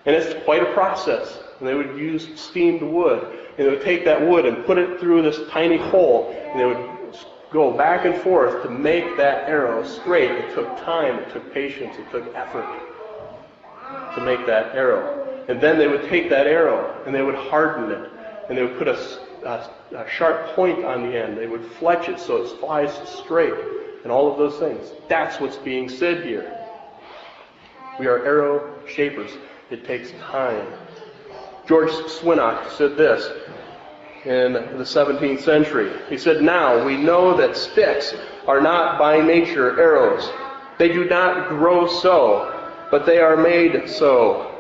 And 0.08 0.16
it's 0.16 0.44
quite 0.44 0.64
a 0.64 0.74
process. 0.74 1.40
And 1.60 1.68
they 1.68 1.76
would 1.76 1.96
use 1.98 2.28
steamed 2.40 2.82
wood. 2.82 3.22
And 3.58 3.68
they 3.68 3.70
would 3.70 3.84
take 3.84 4.06
that 4.06 4.20
wood 4.20 4.46
and 4.46 4.66
put 4.66 4.80
it 4.80 5.00
through 5.00 5.22
this 5.22 5.40
tiny 5.52 5.78
hole. 5.78 6.32
And 6.32 6.60
they 6.60 6.66
would 6.66 6.97
go 7.52 7.72
back 7.72 8.06
and 8.06 8.16
forth 8.22 8.64
to 8.64 8.70
make 8.70 9.18
that 9.18 9.48
arrow 9.50 9.84
straight. 9.84 10.32
It 10.32 10.54
took 10.56 10.68
time, 10.78 11.20
it 11.20 11.32
took 11.32 11.54
patience, 11.54 11.96
it 11.98 12.10
took 12.12 12.34
effort 12.36 12.68
to 14.16 14.22
make 14.22 14.46
that 14.48 14.76
arrow. 14.76 15.46
And 15.48 15.62
then 15.62 15.78
they 15.78 15.88
would 15.88 16.04
take 16.10 16.30
that 16.30 16.48
arrow 16.48 17.02
and 17.06 17.16
they 17.16 17.22
would 17.22 17.36
harden 17.36 17.92
it. 17.92 18.12
And 18.50 18.58
they 18.58 18.64
would 18.64 18.78
put 18.78 18.88
a 18.88 18.98
a, 19.44 19.70
a 19.96 20.10
sharp 20.10 20.56
point 20.56 20.84
on 20.84 21.04
the 21.04 21.18
end. 21.18 21.38
They 21.38 21.48
would 21.48 21.64
fletch 21.64 22.10
it 22.10 22.20
so 22.20 22.44
it 22.44 22.60
flies 22.60 22.94
straight, 23.08 23.54
and 24.04 24.12
all 24.12 24.32
of 24.32 24.38
those 24.38 24.60
things. 24.60 24.92
That's 25.08 25.40
what's 25.40 25.58
being 25.58 25.90
said 25.90 26.26
here. 26.26 26.54
We 28.00 28.08
are 28.08 28.24
arrow 28.26 28.74
shapers. 28.88 29.32
It 29.70 29.86
takes 29.86 30.12
time. 30.22 30.66
George 31.68 31.90
Swinnock 31.90 32.70
said 32.72 32.96
this 32.96 33.30
in 34.28 34.54
the 34.54 34.84
17th 34.84 35.42
century. 35.42 35.90
He 36.10 36.18
said, 36.18 36.42
Now 36.42 36.84
we 36.86 36.98
know 36.98 37.36
that 37.38 37.56
sticks 37.56 38.14
are 38.46 38.60
not 38.60 39.00
by 39.00 39.22
nature 39.22 39.80
arrows. 39.80 40.30
They 40.78 40.90
do 40.90 41.06
not 41.06 41.48
grow 41.48 41.88
so, 41.88 42.54
but 42.92 43.06
they 43.06 43.20
are 43.20 43.38
made 43.38 43.90
so. 43.90 44.54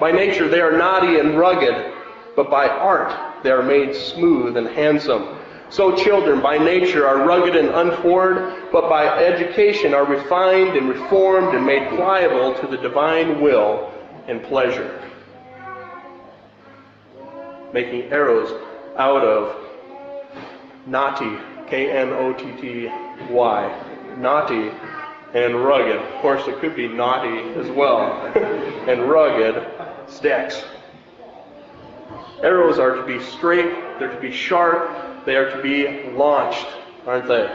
By 0.00 0.10
nature 0.10 0.48
they 0.48 0.60
are 0.60 0.76
knotty 0.76 1.20
and 1.20 1.38
rugged, 1.38 1.94
but 2.34 2.50
by 2.50 2.66
art 2.66 3.44
they 3.44 3.50
are 3.50 3.62
made 3.62 3.94
smooth 3.94 4.56
and 4.56 4.66
handsome. 4.66 5.38
So 5.70 5.96
children 5.96 6.40
by 6.40 6.58
nature 6.58 7.06
are 7.06 7.26
rugged 7.26 7.54
and 7.56 7.68
untoward, 7.68 8.70
but 8.72 8.88
by 8.88 9.06
education 9.06 9.94
are 9.94 10.04
refined 10.04 10.76
and 10.76 10.88
reformed 10.88 11.54
and 11.54 11.64
made 11.64 11.88
pliable 11.90 12.54
to 12.60 12.66
the 12.66 12.76
divine 12.78 13.40
will 13.40 13.92
and 14.26 14.42
pleasure. 14.42 15.00
Making 17.72 18.02
arrows 18.12 18.52
out 18.96 19.22
of 19.24 19.56
knotty, 20.86 21.36
K-N-O-T-T-Y, 21.68 22.86
knotty 24.18 24.70
and 25.34 25.64
rugged. 25.64 25.96
Of 25.96 26.20
course, 26.20 26.46
it 26.46 26.60
could 26.60 26.76
be 26.76 26.86
naughty 26.88 27.40
as 27.58 27.68
well, 27.70 28.12
and 28.88 29.02
rugged 29.10 29.66
sticks. 30.06 30.64
Arrows 32.42 32.78
are 32.78 32.94
to 32.94 33.04
be 33.04 33.20
straight, 33.20 33.74
they're 33.98 34.14
to 34.14 34.20
be 34.20 34.30
sharp, 34.30 35.24
they 35.24 35.36
are 35.36 35.50
to 35.56 35.62
be 35.62 36.10
launched, 36.10 36.66
aren't 37.06 37.26
they? 37.26 37.46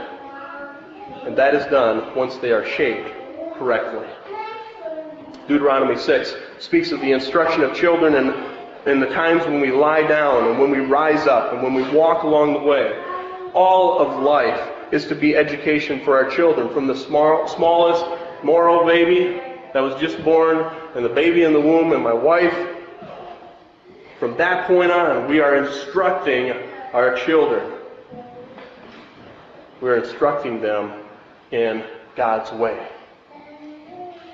And 1.25 1.38
that 1.38 1.54
is 1.54 1.65
done 1.67 2.15
once 2.15 2.38
they 2.38 2.52
are 2.52 2.65
shaped 2.65 3.10
correctly. 3.58 4.08
Deuteronomy 5.47 5.97
6 5.97 6.34
speaks 6.60 6.91
of 6.91 6.99
the 7.02 7.12
instruction 7.12 7.62
of 7.62 7.75
children 7.75 8.15
and 8.15 8.49
in 8.86 9.00
the 9.00 9.08
times 9.08 9.46
when 9.46 9.60
we 9.60 9.72
lie 9.72 10.08
down 10.08 10.50
and 10.50 10.60
when 10.60 10.72
we 10.72 10.80
rise 10.80 11.28
up 11.28 11.54
and 11.54 11.62
when 11.62 11.74
we 11.74 11.84
walk 11.92 12.24
along 12.24 12.54
the 12.54 12.60
way. 12.60 12.98
All 13.54 14.00
of 14.00 14.24
life 14.24 14.70
is 14.92 15.06
to 15.08 15.15
be 15.15 15.36
education 15.36 16.02
for 16.04 16.15
our 16.15 16.30
children, 16.30 16.70
from 16.70 16.88
the 16.88 16.96
small, 16.96 17.48
smallest 17.48 18.06
moral 18.44 18.86
baby 18.86 19.42
that 19.74 19.82
was 19.82 20.00
just 20.00 20.24
born, 20.24 20.58
and 20.96 21.06
the 21.06 21.10
baby 21.10 21.44
in 21.44 21.54
the 21.54 21.60
womb, 21.60 21.92
and 21.92 22.04
my 22.04 22.13
wife, 22.13 22.56
from 24.20 24.36
that 24.38 24.68
point 24.68 24.92
on, 24.92 25.28
we 25.28 25.39
are 25.39 25.63
instructing 25.63 26.54
our 26.94 27.15
children. 27.15 27.74
We're 29.80 29.98
instructing 29.98 30.62
them 30.62 31.04
in 31.52 31.84
God's 32.15 32.52
way. 32.52 32.88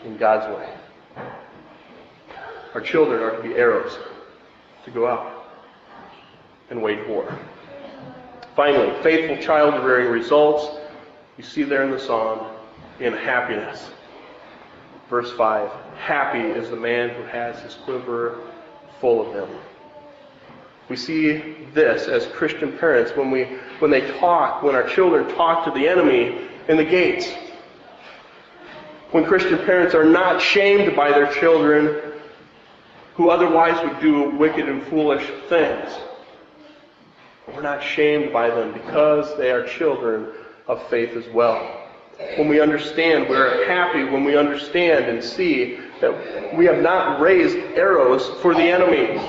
In 0.05 0.17
God's 0.17 0.57
way. 0.57 0.69
Our 2.73 2.81
children 2.81 3.21
are 3.21 3.35
to 3.35 3.43
be 3.43 3.55
arrows 3.55 3.97
to 4.85 4.91
go 4.91 5.07
out 5.07 5.45
and 6.69 6.81
wage 6.81 7.05
war. 7.07 7.37
Finally, 8.55 8.91
faithful 9.03 9.37
child 9.43 9.83
rearing 9.83 10.09
results, 10.09 10.77
you 11.37 11.43
see 11.43 11.63
there 11.63 11.83
in 11.83 11.91
the 11.91 11.99
psalm, 11.99 12.47
in 12.99 13.11
happiness. 13.11 13.89
Verse 15.09 15.31
5 15.33 15.69
Happy 15.97 16.39
is 16.39 16.69
the 16.69 16.75
man 16.75 17.09
who 17.09 17.23
has 17.23 17.59
his 17.61 17.75
quiver 17.83 18.39
full 19.01 19.27
of 19.27 19.33
them. 19.33 19.49
We 20.87 20.95
see 20.95 21.55
this 21.73 22.07
as 22.07 22.27
Christian 22.27 22.77
parents 22.77 23.11
when, 23.15 23.31
we, 23.31 23.45
when 23.79 23.89
they 23.89 24.11
talk, 24.19 24.61
when 24.61 24.75
our 24.75 24.87
children 24.87 25.27
talk 25.35 25.65
to 25.65 25.71
the 25.71 25.87
enemy 25.87 26.47
in 26.69 26.77
the 26.77 26.85
gates. 26.85 27.33
When 29.11 29.25
Christian 29.25 29.57
parents 29.65 29.95
are 29.95 30.03
not 30.03 30.41
shamed 30.41 30.95
by 30.95 31.09
their 31.09 31.31
children 31.33 32.13
who 33.15 33.29
otherwise 33.29 33.81
would 33.83 33.99
do 33.99 34.29
wicked 34.37 34.67
and 34.67 34.83
foolish 34.87 35.25
things. 35.49 35.91
We're 37.47 37.61
not 37.61 37.83
shamed 37.83 38.33
by 38.33 38.49
them 38.49 38.73
because 38.73 39.37
they 39.37 39.51
are 39.51 39.65
children 39.65 40.27
of 40.67 40.85
faith 40.89 41.15
as 41.15 41.27
well. 41.33 41.81
When 42.37 42.47
we 42.47 42.61
understand, 42.61 43.29
we're 43.29 43.67
happy 43.67 44.03
when 44.03 44.23
we 44.23 44.37
understand 44.37 45.05
and 45.05 45.23
see 45.23 45.79
that 46.01 46.55
we 46.55 46.65
have 46.65 46.81
not 46.81 47.19
raised 47.19 47.57
arrows 47.75 48.29
for 48.41 48.53
the 48.53 48.63
enemy 48.63 49.19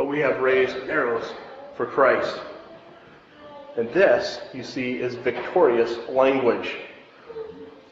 but 0.00 0.06
we 0.06 0.18
have 0.18 0.40
raised 0.40 0.74
arrows 0.88 1.30
for 1.76 1.84
Christ. 1.84 2.40
And 3.76 3.86
this, 3.90 4.40
you 4.54 4.64
see, 4.64 4.92
is 4.92 5.14
victorious 5.14 5.94
language. 6.08 6.74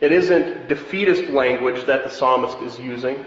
It 0.01 0.11
isn't 0.11 0.69
defeatist 0.69 1.25
language 1.25 1.85
that 1.85 2.05
the 2.05 2.09
psalmist 2.09 2.57
is 2.63 2.79
using. 2.79 3.27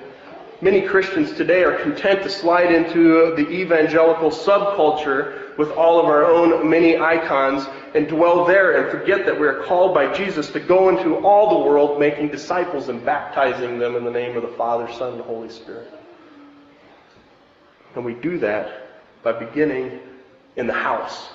Many 0.64 0.82
Christians 0.82 1.32
today 1.32 1.64
are 1.64 1.76
content 1.80 2.22
to 2.22 2.30
slide 2.30 2.72
into 2.72 3.34
the 3.36 3.50
evangelical 3.50 4.30
subculture 4.30 5.58
with 5.58 5.72
all 5.72 6.00
of 6.00 6.06
our 6.06 6.24
own 6.24 6.70
many 6.70 7.00
icons 7.00 7.66
and 7.96 8.08
dwell 8.08 8.46
there 8.46 8.78
and 8.78 8.92
forget 8.92 9.26
that 9.26 9.40
we 9.40 9.48
are 9.48 9.64
called 9.64 9.96
by 9.96 10.14
Jesus 10.14 10.52
to 10.52 10.60
go 10.60 10.90
into 10.90 11.16
all 11.26 11.50
the 11.50 11.68
world 11.68 12.00
making 12.00 12.28
disciples 12.28 12.90
and 12.90 13.04
baptizing 13.04 13.80
them 13.80 13.96
in 13.96 14.04
the 14.04 14.12
name 14.12 14.38
of 14.38 14.44
the 14.44 14.50
Father, 14.50 14.88
Son, 14.94 15.14
and 15.14 15.22
Holy 15.24 15.50
Spirit. 15.50 15.92
And 17.96 18.06
we 18.06 18.14
do 18.14 18.38
that 18.38 19.02
by 19.24 19.32
beginning 19.32 20.00
in 20.58 20.68
the 20.68 20.74
house. 20.74 21.30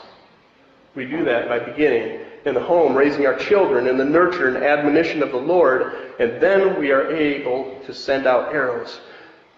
We 0.95 1.05
do 1.05 1.25
that 1.25 1.49
by 1.49 1.59
beginning 1.59 2.21
in 2.45 2.55
the 2.55 2.63
home, 2.63 2.95
raising 2.95 3.27
our 3.27 3.37
children 3.37 3.89
in 3.89 3.99
the 3.99 4.05
nurture 4.05 4.47
and 4.47 4.65
admonition 4.65 5.21
of 5.21 5.33
the 5.33 5.37
Lord, 5.37 6.15
and 6.21 6.41
then 6.41 6.79
we 6.79 6.93
are 6.93 7.13
able 7.13 7.77
to 7.87 7.93
send 7.93 8.29
out 8.29 8.55
arrows. 8.55 9.01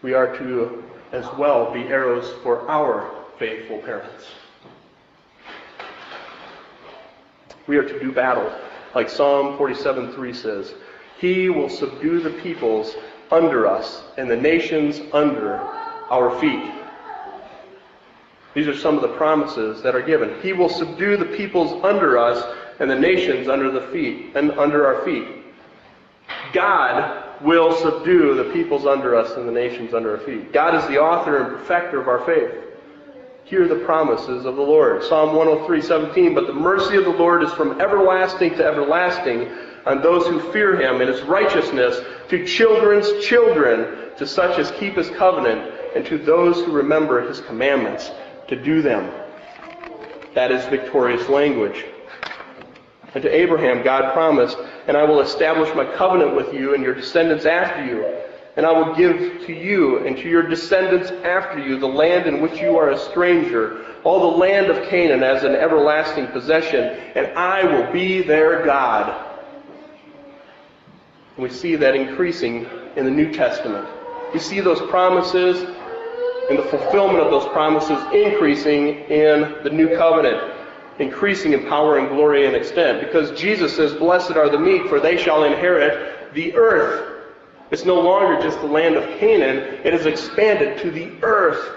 We 0.02 0.14
are 0.14 0.36
to 0.38 0.84
as 1.12 1.26
well 1.36 1.72
be 1.72 1.80
arrows 1.82 2.32
for 2.42 2.68
our 2.70 3.24
faithful 3.38 3.78
parents. 3.78 4.26
We 7.66 7.76
are 7.76 7.84
to 7.84 8.00
do 8.00 8.12
battle, 8.12 8.50
like 8.94 9.08
Psalm 9.08 9.58
47:3 9.58 10.34
says. 10.34 10.74
He 11.18 11.48
will 11.48 11.68
subdue 11.68 12.20
the 12.20 12.30
peoples 12.30 12.94
under 13.30 13.66
us 13.66 14.04
and 14.16 14.30
the 14.30 14.36
nations 14.36 15.00
under 15.12 15.56
our 16.10 16.38
feet. 16.40 16.72
These 18.54 18.68
are 18.68 18.76
some 18.76 18.96
of 18.96 19.02
the 19.02 19.16
promises 19.16 19.82
that 19.82 19.94
are 19.94 20.02
given. 20.02 20.40
He 20.40 20.52
will 20.52 20.68
subdue 20.68 21.16
the 21.16 21.26
peoples 21.26 21.84
under 21.84 22.18
us 22.18 22.42
and 22.80 22.90
the 22.90 22.98
nations 22.98 23.48
under 23.48 23.70
the 23.70 23.82
feet 23.88 24.32
and 24.34 24.52
under 24.52 24.86
our 24.86 25.04
feet. 25.04 25.26
God 26.52 27.27
will 27.42 27.74
subdue 27.76 28.34
the 28.34 28.50
peoples 28.52 28.86
under 28.86 29.14
us 29.14 29.36
and 29.36 29.48
the 29.48 29.52
nations 29.52 29.94
under 29.94 30.16
our 30.16 30.24
feet. 30.24 30.52
God 30.52 30.74
is 30.74 30.86
the 30.88 30.98
author 30.98 31.38
and 31.38 31.56
perfecter 31.56 32.00
of 32.00 32.08
our 32.08 32.24
faith. 32.24 32.52
Hear 33.44 33.66
the 33.66 33.76
promises 33.76 34.44
of 34.44 34.56
the 34.56 34.62
Lord. 34.62 35.02
Psalm 35.04 35.34
103, 35.34 35.80
17. 35.80 36.34
But 36.34 36.46
the 36.46 36.52
mercy 36.52 36.96
of 36.96 37.04
the 37.04 37.10
Lord 37.10 37.42
is 37.42 37.52
from 37.52 37.80
everlasting 37.80 38.50
to 38.56 38.64
everlasting 38.64 39.50
on 39.86 40.02
those 40.02 40.26
who 40.26 40.52
fear 40.52 40.78
him, 40.78 41.00
and 41.00 41.08
his 41.08 41.22
righteousness 41.22 41.98
to 42.28 42.44
children's 42.44 43.24
children, 43.24 44.10
to 44.18 44.26
such 44.26 44.58
as 44.58 44.70
keep 44.72 44.96
his 44.96 45.08
covenant, 45.10 45.72
and 45.96 46.04
to 46.04 46.18
those 46.18 46.56
who 46.56 46.72
remember 46.72 47.26
his 47.26 47.40
commandments 47.40 48.10
to 48.48 48.62
do 48.62 48.82
them. 48.82 49.10
That 50.34 50.52
is 50.52 50.64
victorious 50.66 51.28
language. 51.30 51.86
And 53.14 53.22
to 53.22 53.34
Abraham, 53.34 53.82
God 53.82 54.12
promised, 54.12 54.58
And 54.86 54.96
I 54.96 55.04
will 55.04 55.20
establish 55.20 55.74
my 55.74 55.84
covenant 55.96 56.34
with 56.36 56.52
you 56.52 56.74
and 56.74 56.82
your 56.82 56.94
descendants 56.94 57.46
after 57.46 57.84
you. 57.84 58.04
And 58.56 58.66
I 58.66 58.72
will 58.72 58.94
give 58.94 59.46
to 59.46 59.52
you 59.52 60.06
and 60.06 60.16
to 60.16 60.28
your 60.28 60.42
descendants 60.42 61.10
after 61.24 61.58
you 61.58 61.78
the 61.78 61.86
land 61.86 62.26
in 62.26 62.42
which 62.42 62.60
you 62.60 62.76
are 62.76 62.90
a 62.90 62.98
stranger, 62.98 63.86
all 64.04 64.32
the 64.32 64.36
land 64.36 64.66
of 64.66 64.88
Canaan 64.88 65.22
as 65.22 65.44
an 65.44 65.54
everlasting 65.54 66.26
possession, 66.28 66.98
and 67.14 67.26
I 67.38 67.62
will 67.64 67.92
be 67.92 68.20
their 68.20 68.64
God. 68.64 69.26
And 71.36 71.42
we 71.44 71.50
see 71.50 71.76
that 71.76 71.94
increasing 71.94 72.66
in 72.96 73.04
the 73.04 73.12
New 73.12 73.32
Testament. 73.32 73.86
We 74.34 74.40
see 74.40 74.60
those 74.60 74.80
promises 74.90 75.62
and 76.50 76.58
the 76.58 76.64
fulfillment 76.64 77.20
of 77.20 77.30
those 77.30 77.46
promises 77.52 77.98
increasing 78.12 78.88
in 79.08 79.54
the 79.62 79.70
new 79.70 79.96
covenant 79.96 80.57
increasing 80.98 81.52
in 81.52 81.66
power 81.66 81.98
and 81.98 82.08
glory 82.08 82.46
and 82.46 82.56
extent. 82.56 83.00
Because 83.00 83.38
Jesus 83.38 83.74
says, 83.74 83.94
Blessed 83.94 84.32
are 84.32 84.48
the 84.48 84.58
meek, 84.58 84.88
for 84.88 85.00
they 85.00 85.16
shall 85.16 85.44
inherit 85.44 86.34
the 86.34 86.54
earth. 86.54 87.24
It's 87.70 87.84
no 87.84 88.00
longer 88.00 88.40
just 88.42 88.60
the 88.60 88.66
land 88.66 88.96
of 88.96 89.04
Canaan, 89.18 89.80
it 89.84 89.92
has 89.92 90.06
expanded 90.06 90.78
to 90.78 90.90
the 90.90 91.10
earth. 91.22 91.74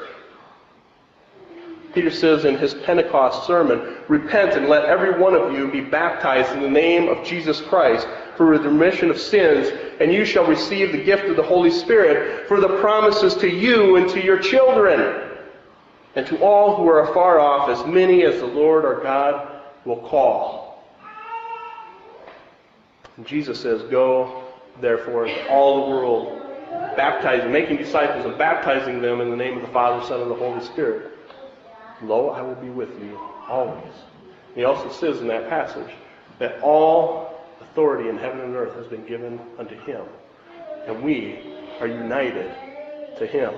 Peter 1.94 2.10
says 2.10 2.46
in 2.46 2.58
his 2.58 2.74
Pentecost 2.74 3.46
sermon, 3.46 3.98
Repent 4.08 4.54
and 4.54 4.70
let 4.70 4.86
every 4.86 5.20
one 5.20 5.36
of 5.36 5.52
you 5.52 5.70
be 5.70 5.82
baptized 5.82 6.54
in 6.54 6.62
the 6.62 6.70
name 6.70 7.10
of 7.10 7.26
Jesus 7.26 7.60
Christ 7.60 8.08
for 8.38 8.58
the 8.58 8.70
remission 8.70 9.10
of 9.10 9.20
sins, 9.20 9.68
and 10.00 10.14
you 10.14 10.24
shall 10.24 10.48
receive 10.48 10.94
the 10.94 11.04
gift 11.04 11.26
of 11.26 11.36
the 11.36 11.44
Holy 11.44 11.70
Spirit 11.70 12.48
for 12.48 12.62
the 12.62 12.78
promises 12.80 13.36
to 13.36 13.50
you 13.50 13.98
and 13.98 14.10
to 14.10 14.24
your 14.24 14.40
children 14.40 15.31
and 16.16 16.26
to 16.28 16.42
all 16.44 16.76
who 16.76 16.88
are 16.88 17.10
afar 17.10 17.40
off, 17.40 17.70
as 17.70 17.86
many 17.88 18.24
as 18.24 18.40
the 18.40 18.46
Lord 18.46 18.86
our 18.86 19.02
God 19.02 19.62
will 19.86 20.02
call. 20.02 20.84
And 23.18 23.26
Jesus 23.26 23.60
says, 23.60 23.82
Go, 23.84 24.44
therefore, 24.82 25.28
into 25.28 25.50
all 25.50 25.86
the 25.86 25.92
world, 25.92 26.42
baptizing, 26.98 27.52
making 27.52 27.78
disciples, 27.78 28.26
and 28.26 28.38
baptizing 28.38 29.02
them 29.02 29.22
in 29.22 29.30
the 29.30 29.36
name 29.36 29.56
of 29.56 29.62
the 29.62 29.70
Father, 29.70 30.06
Son, 30.06 30.22
and 30.22 30.32
the 30.32 30.36
Holy 30.36 30.64
Spirit. 30.66 31.12
Lo, 32.02 32.30
I 32.30 32.42
will 32.42 32.56
be 32.56 32.70
with 32.70 32.90
you 33.02 33.20
always. 33.48 33.94
He 34.56 34.64
also 34.64 34.90
says 34.92 35.22
in 35.22 35.28
that 35.28 35.50
passage 35.50 35.94
that 36.40 36.60
all 36.62 37.40
authority 37.62 38.10
in 38.10 38.18
heaven 38.18 38.42
and 38.42 38.56
earth 38.56 38.76
has 38.76 38.88
been 38.88 39.06
given 39.06 39.40
unto 39.58 39.80
him. 39.82 40.04
And 40.88 41.02
we 41.04 41.40
are 41.80 41.88
united 41.88 42.52
to 43.18 43.28
him. 43.28 43.54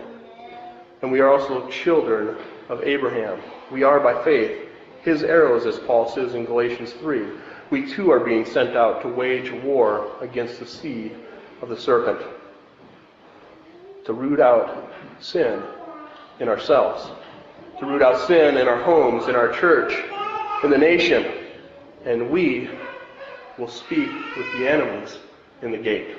And 1.03 1.11
we 1.11 1.19
are 1.19 1.27
also 1.27 1.67
children 1.69 2.37
of 2.69 2.81
Abraham. 2.83 3.39
We 3.69 3.83
are 3.83 3.99
by 3.99 4.23
faith 4.23 4.69
his 5.01 5.21
arrows, 5.21 5.65
as 5.65 5.77
Paul 5.79 6.09
says 6.09 6.33
in 6.33 6.45
Galatians 6.45 6.93
3. 6.93 7.27
We 7.69 7.91
too 7.91 8.09
are 8.09 8.21
being 8.21 8.45
sent 8.45 8.77
out 8.77 9.01
to 9.01 9.09
wage 9.09 9.51
war 9.51 10.15
against 10.21 10.59
the 10.59 10.65
seed 10.65 11.13
of 11.61 11.67
the 11.67 11.77
serpent, 11.77 12.25
to 14.05 14.13
root 14.13 14.39
out 14.39 14.93
sin 15.19 15.61
in 16.39 16.47
ourselves, 16.47 17.11
to 17.79 17.85
root 17.85 18.01
out 18.01 18.25
sin 18.25 18.57
in 18.57 18.69
our 18.69 18.81
homes, 18.81 19.27
in 19.27 19.35
our 19.35 19.51
church, 19.51 19.93
in 20.63 20.69
the 20.69 20.77
nation. 20.77 21.25
And 22.05 22.29
we 22.29 22.69
will 23.57 23.67
speak 23.67 24.09
with 24.37 24.45
the 24.57 24.69
enemies 24.69 25.17
in 25.61 25.71
the 25.71 25.77
gate. 25.77 26.15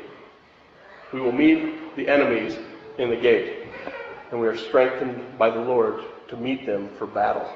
We 1.10 1.22
will 1.22 1.32
meet 1.32 1.96
the 1.96 2.06
enemies 2.06 2.58
in 2.98 3.08
the 3.08 3.16
gate 3.16 3.63
and 4.30 4.40
we 4.40 4.46
are 4.46 4.56
strengthened 4.56 5.38
by 5.38 5.50
the 5.50 5.60
Lord 5.60 6.02
to 6.28 6.36
meet 6.36 6.66
them 6.66 6.88
for 6.98 7.06
battle. 7.06 7.48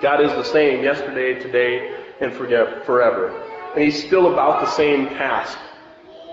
God 0.00 0.20
is 0.20 0.30
the 0.32 0.44
same 0.44 0.82
yesterday, 0.82 1.38
today, 1.40 1.94
and 2.20 2.32
forever. 2.32 3.28
And 3.74 3.84
He's 3.84 4.02
still 4.02 4.32
about 4.32 4.60
the 4.60 4.70
same 4.70 5.08
task. 5.08 5.58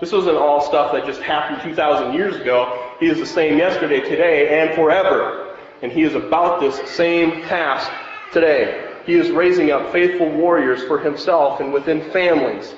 This 0.00 0.12
wasn't 0.12 0.36
all 0.36 0.60
stuff 0.60 0.92
that 0.92 1.04
just 1.04 1.20
happened 1.20 1.60
2,000 1.62 2.14
years 2.14 2.36
ago. 2.36 2.94
He 3.00 3.06
is 3.06 3.18
the 3.18 3.26
same 3.26 3.58
yesterday, 3.58 4.00
today, 4.00 4.60
and 4.60 4.74
forever. 4.74 5.56
And 5.82 5.92
He 5.92 6.02
is 6.02 6.14
about 6.14 6.60
this 6.60 6.76
same 6.90 7.42
task 7.42 7.90
today. 8.32 8.84
He 9.04 9.14
is 9.14 9.30
raising 9.30 9.70
up 9.70 9.92
faithful 9.92 10.30
warriors 10.30 10.82
for 10.84 10.98
Himself 10.98 11.60
and 11.60 11.72
within 11.72 12.10
families. 12.10 12.74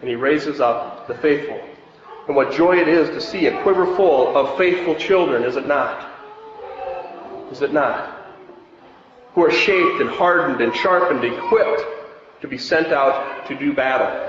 And 0.00 0.08
He 0.08 0.16
raises 0.16 0.60
up 0.60 1.06
the 1.08 1.14
faithful. 1.14 1.60
And 2.28 2.36
what 2.36 2.52
joy 2.52 2.78
it 2.78 2.88
is 2.88 3.08
to 3.08 3.20
see 3.22 3.46
a 3.46 3.62
quiver 3.62 3.96
full 3.96 4.36
of 4.36 4.58
faithful 4.58 4.94
children, 4.94 5.44
is 5.44 5.56
it 5.56 5.66
not? 5.66 6.06
Is 7.50 7.62
it 7.62 7.72
not? 7.72 8.16
Who 9.34 9.44
are 9.44 9.50
shaped 9.50 10.02
and 10.02 10.10
hardened 10.10 10.60
and 10.60 10.74
sharpened, 10.76 11.24
equipped 11.24 11.82
to 12.42 12.48
be 12.48 12.58
sent 12.58 12.88
out 12.88 13.46
to 13.48 13.58
do 13.58 13.72
battle 13.72 14.28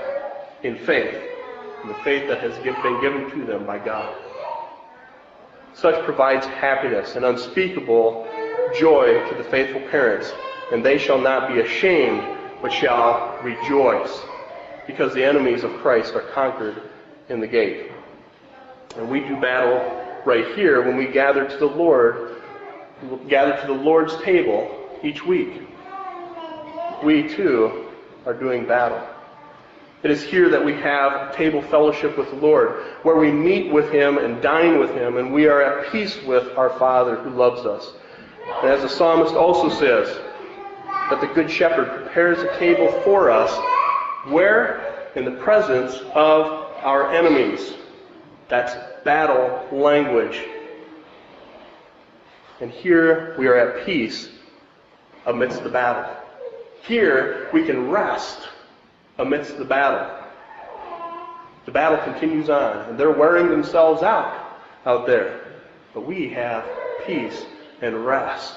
in 0.62 0.78
faith, 0.78 1.14
in 1.82 1.88
the 1.88 1.94
faith 1.96 2.26
that 2.28 2.40
has 2.40 2.56
been 2.64 3.00
given 3.02 3.30
to 3.32 3.44
them 3.44 3.66
by 3.66 3.78
God. 3.78 4.16
Such 5.74 6.02
provides 6.06 6.46
happiness 6.46 7.16
and 7.16 7.24
unspeakable 7.26 8.26
joy 8.78 9.28
to 9.28 9.34
the 9.36 9.44
faithful 9.44 9.82
parents, 9.90 10.32
and 10.72 10.84
they 10.84 10.96
shall 10.96 11.20
not 11.20 11.52
be 11.52 11.60
ashamed, 11.60 12.22
but 12.62 12.72
shall 12.72 13.38
rejoice, 13.42 14.22
because 14.86 15.12
the 15.12 15.24
enemies 15.24 15.64
of 15.64 15.72
Christ 15.78 16.14
are 16.14 16.22
conquered 16.32 16.82
in 17.30 17.40
the 17.40 17.46
gate. 17.46 17.90
And 18.96 19.08
we 19.08 19.20
do 19.20 19.36
battle 19.36 19.96
right 20.24 20.54
here 20.54 20.82
when 20.82 20.96
we 20.96 21.06
gather 21.06 21.48
to 21.48 21.56
the 21.56 21.66
Lord, 21.66 22.42
gather 23.28 23.58
to 23.60 23.66
the 23.66 23.72
Lord's 23.72 24.20
table 24.22 24.68
each 25.02 25.24
week. 25.24 25.62
We 27.02 27.28
too 27.28 27.86
are 28.26 28.34
doing 28.34 28.66
battle. 28.66 29.00
It 30.02 30.10
is 30.10 30.22
here 30.22 30.50
that 30.50 30.64
we 30.64 30.72
have 30.74 31.34
table 31.36 31.62
fellowship 31.62 32.18
with 32.18 32.30
the 32.30 32.36
Lord, 32.36 32.82
where 33.02 33.16
we 33.16 33.30
meet 33.30 33.70
with 33.70 33.90
Him 33.92 34.18
and 34.18 34.42
dine 34.42 34.78
with 34.78 34.90
Him, 34.90 35.18
and 35.18 35.32
we 35.32 35.46
are 35.46 35.62
at 35.62 35.92
peace 35.92 36.22
with 36.24 36.56
our 36.56 36.70
Father 36.78 37.16
who 37.16 37.30
loves 37.30 37.66
us. 37.66 37.92
And 38.62 38.70
as 38.70 38.82
the 38.82 38.88
psalmist 38.88 39.34
also 39.34 39.68
says, 39.68 40.20
that 41.10 41.20
the 41.20 41.26
Good 41.28 41.50
Shepherd 41.50 42.02
prepares 42.02 42.38
a 42.38 42.58
table 42.58 42.90
for 43.02 43.30
us, 43.30 43.50
where? 44.28 45.10
In 45.16 45.24
the 45.24 45.32
presence 45.32 46.00
of 46.14 46.69
our 46.82 47.12
enemies. 47.12 47.74
That's 48.48 48.74
battle 49.04 49.66
language. 49.70 50.40
And 52.60 52.70
here 52.70 53.34
we 53.38 53.46
are 53.46 53.56
at 53.56 53.86
peace 53.86 54.28
amidst 55.26 55.62
the 55.62 55.70
battle. 55.70 56.16
Here 56.82 57.48
we 57.52 57.64
can 57.64 57.90
rest 57.90 58.48
amidst 59.18 59.58
the 59.58 59.64
battle. 59.64 60.16
The 61.66 61.72
battle 61.72 61.98
continues 62.04 62.50
on, 62.50 62.88
and 62.88 62.98
they're 62.98 63.10
wearing 63.10 63.48
themselves 63.48 64.02
out 64.02 64.58
out 64.86 65.06
there. 65.06 65.40
But 65.94 66.06
we 66.06 66.28
have 66.30 66.64
peace 67.06 67.44
and 67.82 68.04
rest 68.04 68.54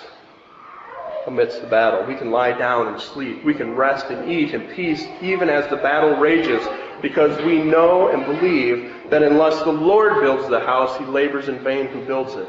amidst 1.28 1.62
the 1.62 1.68
battle. 1.68 2.06
We 2.06 2.16
can 2.16 2.32
lie 2.32 2.58
down 2.58 2.88
and 2.88 3.02
sleep. 3.02 3.44
We 3.44 3.54
can 3.54 3.76
rest 3.76 4.08
and 4.08 4.30
eat 4.30 4.54
in 4.54 4.68
peace 4.74 5.06
even 5.22 5.50
as 5.50 5.68
the 5.70 5.78
battle 5.78 6.16
rages 6.18 6.66
because 7.04 7.38
we 7.44 7.62
know 7.62 8.08
and 8.08 8.26
believe 8.26 8.94
that 9.10 9.22
unless 9.22 9.62
the 9.64 9.72
Lord 9.72 10.22
builds 10.22 10.48
the 10.48 10.62
house, 10.62 10.98
he 10.98 11.04
labors 11.04 11.50
in 11.50 11.62
vain 11.62 11.88
who 11.88 12.04
builds 12.06 12.34
it. 12.36 12.48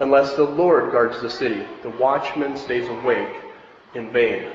Unless 0.00 0.34
the 0.34 0.42
Lord 0.42 0.90
guards 0.90 1.22
the 1.22 1.30
city, 1.30 1.64
the 1.82 1.90
watchman 1.90 2.56
stays 2.56 2.88
awake 2.88 3.32
in 3.94 4.12
vain. 4.12 4.50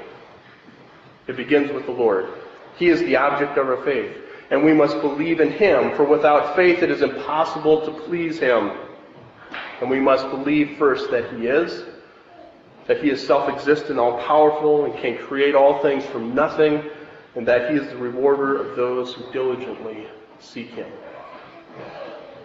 It 1.28 1.38
begins 1.38 1.72
with 1.72 1.86
the 1.86 1.93
Lord. 1.93 2.28
He 2.76 2.89
is 2.89 2.99
the 2.99 3.16
object 3.16 3.57
of 3.57 3.70
our 3.70 3.82
faith, 3.86 4.18
and 4.51 4.66
we 4.66 4.74
must 4.74 4.99
believe 4.99 5.39
in 5.39 5.49
him, 5.49 5.95
for 5.95 6.03
without 6.03 6.53
faith 6.53 6.84
it 6.84 6.91
is 6.91 7.01
impossible 7.01 7.86
to 7.86 7.91
please 8.01 8.38
him. 8.38 8.72
And 9.80 9.89
we 9.89 10.01
must 10.01 10.30
believe 10.30 10.78
first 10.78 11.09
that 11.11 11.32
he 11.34 11.47
is, 11.47 11.86
that 12.88 13.01
he 13.01 13.11
is 13.11 13.26
self 13.26 13.47
existent, 13.47 13.97
all 13.97 14.22
powerful, 14.24 14.84
and 14.84 14.93
can 14.97 15.18
create 15.18 15.55
all 15.55 15.82
things 15.82 16.05
from 16.05 16.36
nothing 16.36 16.84
and 17.36 17.48
that 17.48 17.70
he 17.70 17.78
is 17.78 17.88
the 17.88 17.98
rewarder 17.98 18.58
of 18.58 18.76
those 18.76 19.14
who 19.14 19.32
diligently 19.32 20.08
seek 20.40 20.70
him. 20.70 20.92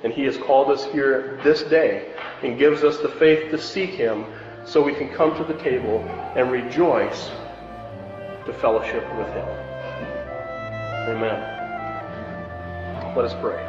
And 0.02 0.12
he 0.12 0.24
has 0.24 0.36
called 0.36 0.70
us 0.70 0.84
here 0.86 1.38
this 1.44 1.62
day 1.62 2.12
and 2.42 2.58
gives 2.58 2.82
us 2.82 2.98
the 2.98 3.08
faith 3.08 3.50
to 3.50 3.58
seek 3.58 3.90
him 3.90 4.24
so 4.64 4.82
we 4.82 4.94
can 4.94 5.08
come 5.10 5.36
to 5.36 5.44
the 5.44 5.58
table 5.62 6.00
and 6.36 6.50
rejoice 6.50 7.30
to 8.46 8.52
fellowship 8.60 9.04
with 9.16 9.28
him. 9.28 9.48
Amen. 11.08 11.56
Let 13.16 13.24
us 13.24 13.34
pray. 13.40 13.66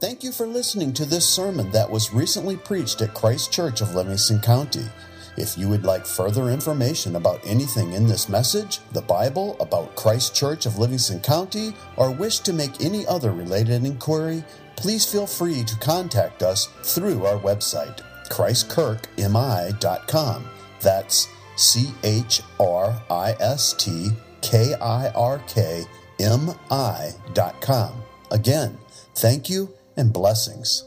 Thank 0.00 0.22
you 0.22 0.32
for 0.32 0.46
listening 0.46 0.92
to 0.94 1.06
this 1.06 1.28
sermon 1.28 1.70
that 1.70 1.90
was 1.90 2.12
recently 2.12 2.56
preached 2.56 3.00
at 3.00 3.14
Christ 3.14 3.50
Church 3.52 3.80
of 3.80 3.94
Livingston 3.94 4.40
County. 4.40 4.84
If 5.36 5.58
you 5.58 5.68
would 5.68 5.84
like 5.84 6.06
further 6.06 6.50
information 6.50 7.16
about 7.16 7.44
anything 7.44 7.92
in 7.92 8.06
this 8.06 8.28
message, 8.28 8.78
the 8.92 9.02
Bible, 9.02 9.56
about 9.58 9.96
Christ 9.96 10.32
Church 10.34 10.66
of 10.66 10.78
Livingston 10.78 11.18
County, 11.20 11.74
or 11.96 12.12
wish 12.12 12.38
to 12.40 12.52
make 12.52 12.80
any 12.80 13.06
other 13.06 13.32
related 13.32 13.84
inquiry, 13.84 14.44
please 14.76 15.10
feel 15.10 15.26
free 15.26 15.64
to 15.64 15.76
contact 15.78 16.42
us 16.42 16.68
through 16.82 17.26
our 17.26 17.40
website, 17.40 18.00
christkirkmi.com. 18.30 20.44
That's 20.80 21.28
C 21.56 21.92
H 22.02 22.42
R 22.60 23.02
I 23.10 23.32
S 23.40 23.72
T 23.72 24.10
K 24.40 24.74
I 24.74 25.08
R 25.10 25.42
K 25.48 25.84
M 26.20 26.50
I.com. 26.70 27.92
Again, 28.30 28.78
thank 29.14 29.50
you 29.50 29.74
and 29.96 30.12
blessings. 30.12 30.84